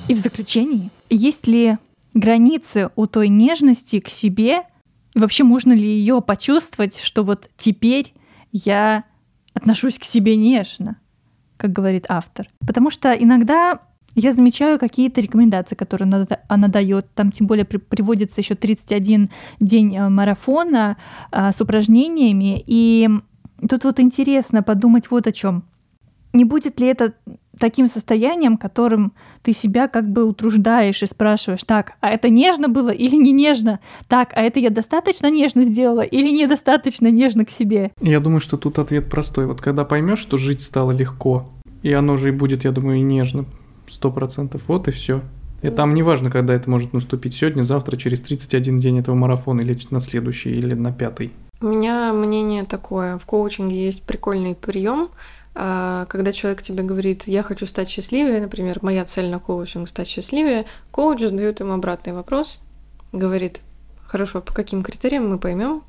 И 0.08 0.14
в 0.14 0.18
заключении, 0.18 0.90
есть 1.10 1.48
ли 1.48 1.78
границы 2.14 2.90
у 2.94 3.06
той 3.06 3.28
нежности 3.28 3.98
к 3.98 4.08
себе? 4.08 4.62
Вообще 5.18 5.44
можно 5.44 5.72
ли 5.72 5.82
ее 5.82 6.22
почувствовать, 6.22 6.98
что 6.98 7.24
вот 7.24 7.50
теперь 7.58 8.14
я 8.52 9.04
отношусь 9.54 9.98
к 9.98 10.04
себе 10.04 10.36
нежно? 10.36 10.96
как 11.58 11.72
говорит 11.72 12.06
автор. 12.08 12.48
Потому 12.66 12.90
что 12.90 13.12
иногда 13.12 13.80
я 14.14 14.32
замечаю 14.32 14.78
какие-то 14.78 15.20
рекомендации, 15.20 15.74
которые 15.74 16.26
она, 16.48 16.68
дает. 16.68 17.12
Там 17.14 17.30
тем 17.30 17.46
более 17.46 17.66
при, 17.66 17.76
приводится 17.76 18.40
еще 18.40 18.54
31 18.54 19.30
день 19.60 19.96
э, 19.96 20.08
марафона 20.08 20.96
а, 21.30 21.52
с 21.52 21.60
упражнениями. 21.60 22.62
И 22.66 23.08
тут 23.68 23.84
вот 23.84 24.00
интересно 24.00 24.62
подумать 24.62 25.10
вот 25.10 25.26
о 25.26 25.32
чем. 25.32 25.64
Не 26.32 26.44
будет 26.44 26.80
ли 26.80 26.86
это 26.86 27.14
таким 27.58 27.88
состоянием, 27.88 28.56
которым 28.56 29.12
ты 29.42 29.52
себя 29.52 29.88
как 29.88 30.10
бы 30.10 30.24
утруждаешь 30.24 31.02
и 31.02 31.06
спрашиваешь, 31.06 31.62
так, 31.64 31.92
а 32.00 32.10
это 32.10 32.28
нежно 32.28 32.68
было 32.68 32.90
или 32.90 33.16
не 33.16 33.32
нежно? 33.32 33.80
Так, 34.08 34.32
а 34.34 34.42
это 34.42 34.60
я 34.60 34.70
достаточно 34.70 35.30
нежно 35.30 35.64
сделала 35.64 36.02
или 36.02 36.30
недостаточно 36.30 37.08
нежно 37.10 37.44
к 37.44 37.50
себе? 37.50 37.92
Я 38.00 38.20
думаю, 38.20 38.40
что 38.40 38.56
тут 38.56 38.78
ответ 38.78 39.08
простой. 39.08 39.46
Вот 39.46 39.60
когда 39.60 39.84
поймешь, 39.84 40.18
что 40.20 40.36
жить 40.36 40.60
стало 40.60 40.92
легко, 40.92 41.48
и 41.82 41.92
оно 41.92 42.16
же 42.16 42.28
и 42.28 42.32
будет, 42.32 42.64
я 42.64 42.72
думаю, 42.72 42.98
и 42.98 43.02
нежно, 43.02 43.44
сто 43.88 44.10
процентов, 44.10 44.62
вот 44.68 44.88
и 44.88 44.90
все. 44.90 45.22
И 45.62 45.70
там 45.70 45.94
не 45.94 46.02
важно, 46.02 46.30
когда 46.30 46.54
это 46.54 46.70
может 46.70 46.92
наступить, 46.92 47.34
сегодня, 47.34 47.62
завтра, 47.62 47.96
через 47.96 48.20
31 48.20 48.78
день 48.78 48.98
этого 48.98 49.16
марафона, 49.16 49.60
или 49.60 49.76
на 49.90 50.00
следующий, 50.00 50.50
или 50.50 50.74
на 50.74 50.92
пятый. 50.92 51.32
У 51.60 51.66
меня 51.66 52.12
мнение 52.12 52.64
такое. 52.64 53.18
В 53.18 53.26
коучинге 53.26 53.86
есть 53.86 54.04
прикольный 54.04 54.54
прием, 54.54 55.08
когда 55.58 56.32
человек 56.32 56.62
тебе 56.62 56.84
говорит, 56.84 57.24
я 57.26 57.42
хочу 57.42 57.66
стать 57.66 57.88
счастливее, 57.88 58.40
например, 58.40 58.78
моя 58.82 59.04
цель 59.04 59.28
на 59.28 59.40
коучинг 59.40 59.88
стать 59.88 60.06
счастливее, 60.06 60.66
коуч 60.92 61.18
задает 61.20 61.58
ему 61.58 61.72
обратный 61.72 62.12
вопрос, 62.12 62.60
говорит, 63.10 63.60
хорошо, 64.06 64.40
по 64.40 64.54
каким 64.54 64.84
критериям 64.84 65.28
мы 65.28 65.38
поймем, 65.40 65.82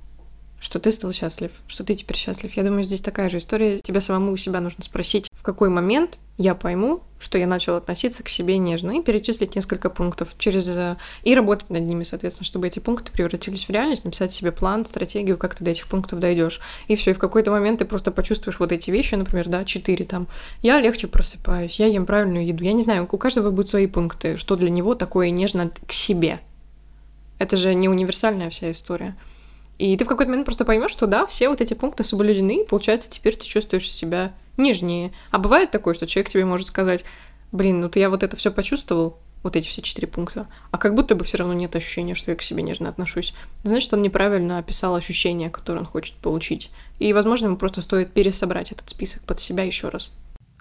что 0.59 0.79
ты 0.79 0.91
стал 0.91 1.11
счастлив, 1.11 1.51
что 1.67 1.83
ты 1.83 1.95
теперь 1.95 2.17
счастлив. 2.17 2.55
Я 2.55 2.63
думаю, 2.63 2.83
здесь 2.83 3.01
такая 3.01 3.29
же 3.29 3.37
история. 3.37 3.79
Тебе 3.79 4.01
самому 4.01 4.31
у 4.31 4.37
себя 4.37 4.59
нужно 4.59 4.83
спросить, 4.83 5.27
в 5.33 5.41
какой 5.41 5.69
момент 5.69 6.19
я 6.37 6.55
пойму, 6.55 7.01
что 7.19 7.37
я 7.37 7.47
начал 7.47 7.75
относиться 7.75 8.23
к 8.23 8.29
себе 8.29 8.57
нежно, 8.57 8.91
и 8.91 9.01
перечислить 9.01 9.55
несколько 9.55 9.89
пунктов 9.89 10.29
через... 10.37 10.67
Э, 10.69 10.95
и 11.23 11.35
работать 11.35 11.69
над 11.69 11.83
ними, 11.83 12.03
соответственно, 12.03 12.45
чтобы 12.45 12.67
эти 12.67 12.79
пункты 12.79 13.11
превратились 13.11 13.65
в 13.65 13.69
реальность, 13.69 14.05
написать 14.05 14.31
себе 14.31 14.53
план, 14.53 14.85
стратегию, 14.85 15.37
как 15.37 15.55
ты 15.55 15.63
до 15.63 15.71
этих 15.71 15.87
пунктов 15.87 16.19
дойдешь. 16.19 16.61
И 16.87 16.95
все, 16.95 17.11
и 17.11 17.13
в 17.13 17.19
какой-то 17.19 17.51
момент 17.51 17.79
ты 17.79 17.85
просто 17.85 18.11
почувствуешь 18.11 18.59
вот 18.59 18.71
эти 18.71 18.89
вещи, 18.89 19.15
например, 19.15 19.49
да, 19.49 19.65
четыре 19.65 20.05
там. 20.05 20.27
Я 20.61 20.79
легче 20.79 21.07
просыпаюсь, 21.07 21.79
я 21.79 21.87
ем 21.87 22.05
правильную 22.05 22.45
еду. 22.45 22.63
Я 22.63 22.73
не 22.73 22.83
знаю, 22.83 23.07
у 23.11 23.17
каждого 23.17 23.49
будут 23.49 23.69
свои 23.69 23.87
пункты, 23.87 24.37
что 24.37 24.55
для 24.55 24.69
него 24.69 24.95
такое 24.95 25.29
нежно 25.29 25.71
к 25.87 25.91
себе. 25.91 26.39
Это 27.37 27.55
же 27.55 27.73
не 27.73 27.89
универсальная 27.89 28.49
вся 28.49 28.71
история. 28.71 29.15
И 29.79 29.95
ты 29.95 30.03
в 30.03 30.07
какой-то 30.09 30.29
момент 30.29 30.45
просто 30.45 30.65
поймешь, 30.65 30.91
что 30.91 31.07
да, 31.07 31.25
все 31.25 31.49
вот 31.49 31.61
эти 31.61 31.73
пункты 31.73 32.03
соблюдены, 32.03 32.61
и 32.61 32.67
получается, 32.67 33.09
теперь 33.09 33.35
ты 33.37 33.45
чувствуешь 33.45 33.89
себя 33.89 34.33
нежнее. 34.57 35.13
А 35.31 35.39
бывает 35.39 35.71
такое, 35.71 35.93
что 35.93 36.05
человек 36.05 36.29
тебе 36.29 36.43
может 36.43 36.67
сказать, 36.67 37.05
блин, 37.53 37.79
ну 37.79 37.89
ты 37.89 37.99
я 37.99 38.09
вот 38.09 38.21
это 38.21 38.35
все 38.35 38.51
почувствовал, 38.51 39.17
вот 39.41 39.55
эти 39.55 39.67
все 39.67 39.81
четыре 39.81 40.05
пункта, 40.05 40.47
а 40.71 40.77
как 40.77 40.95
будто 40.95 41.15
бы 41.15 41.23
все 41.23 41.37
равно 41.37 41.53
нет 41.53 41.73
ощущения, 41.77 42.13
что 42.13 42.31
я 42.31 42.35
к 42.35 42.41
себе 42.41 42.61
нежно 42.61 42.89
отношусь. 42.89 43.33
Значит, 43.63 43.93
он 43.93 44.01
неправильно 44.01 44.57
описал 44.57 44.95
ощущения, 44.95 45.49
которые 45.49 45.81
он 45.81 45.87
хочет 45.87 46.15
получить. 46.15 46.71
И, 46.99 47.13
возможно, 47.13 47.45
ему 47.45 47.55
просто 47.55 47.81
стоит 47.81 48.11
пересобрать 48.11 48.73
этот 48.73 48.89
список 48.89 49.23
под 49.23 49.39
себя 49.39 49.63
еще 49.63 49.87
раз. 49.87 50.11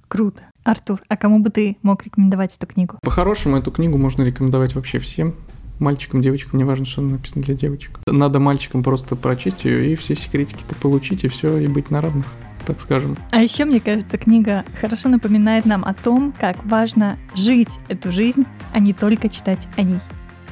Круто. 0.07 0.43
Артур, 0.63 1.03
а 1.09 1.17
кому 1.17 1.41
бы 1.41 1.51
ты 1.51 1.77
мог 1.83 2.05
рекомендовать 2.05 2.55
эту 2.57 2.67
книгу? 2.73 2.99
По-хорошему, 3.03 3.57
эту 3.57 3.73
книгу 3.73 3.99
можно 3.99 4.23
рекомендовать 4.23 4.75
вообще 4.75 5.01
всем 5.01 5.35
мальчикам, 5.81 6.21
девочкам, 6.21 6.59
неважно, 6.59 6.85
что 6.85 7.01
она 7.01 7.13
написана 7.13 7.45
для 7.45 7.55
девочек. 7.55 7.99
Надо 8.07 8.39
мальчикам 8.39 8.83
просто 8.83 9.17
прочесть 9.17 9.65
ее 9.65 9.93
и 9.93 9.97
все 9.97 10.15
секретики-то 10.15 10.75
получить, 10.77 11.25
и 11.25 11.29
все, 11.29 11.59
и 11.59 11.67
быть 11.67 11.91
на 11.91 12.01
равных 12.01 12.27
так 12.67 12.81
скажем. 12.83 13.17
А 13.31 13.41
еще, 13.41 13.65
мне 13.65 13.81
кажется, 13.81 14.19
книга 14.19 14.63
хорошо 14.79 15.09
напоминает 15.09 15.65
нам 15.65 15.87
о 15.87 15.95
том, 15.95 16.35
как 16.39 16.63
важно 16.67 17.17
жить 17.35 17.79
эту 17.89 18.13
жизнь, 18.13 18.45
а 18.75 18.79
не 18.79 18.93
только 18.93 19.31
читать 19.31 19.67
о 19.79 19.83
ней. 19.83 20.01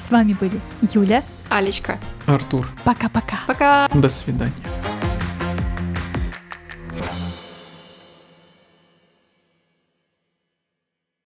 С 0.02 0.10
вами 0.10 0.34
были 0.40 0.58
Юля, 0.94 1.22
Алечка, 1.50 1.98
Артур. 2.24 2.70
Пока-пока. 2.84 3.40
Пока. 3.46 3.88
До 3.92 4.08
свидания. 4.08 4.52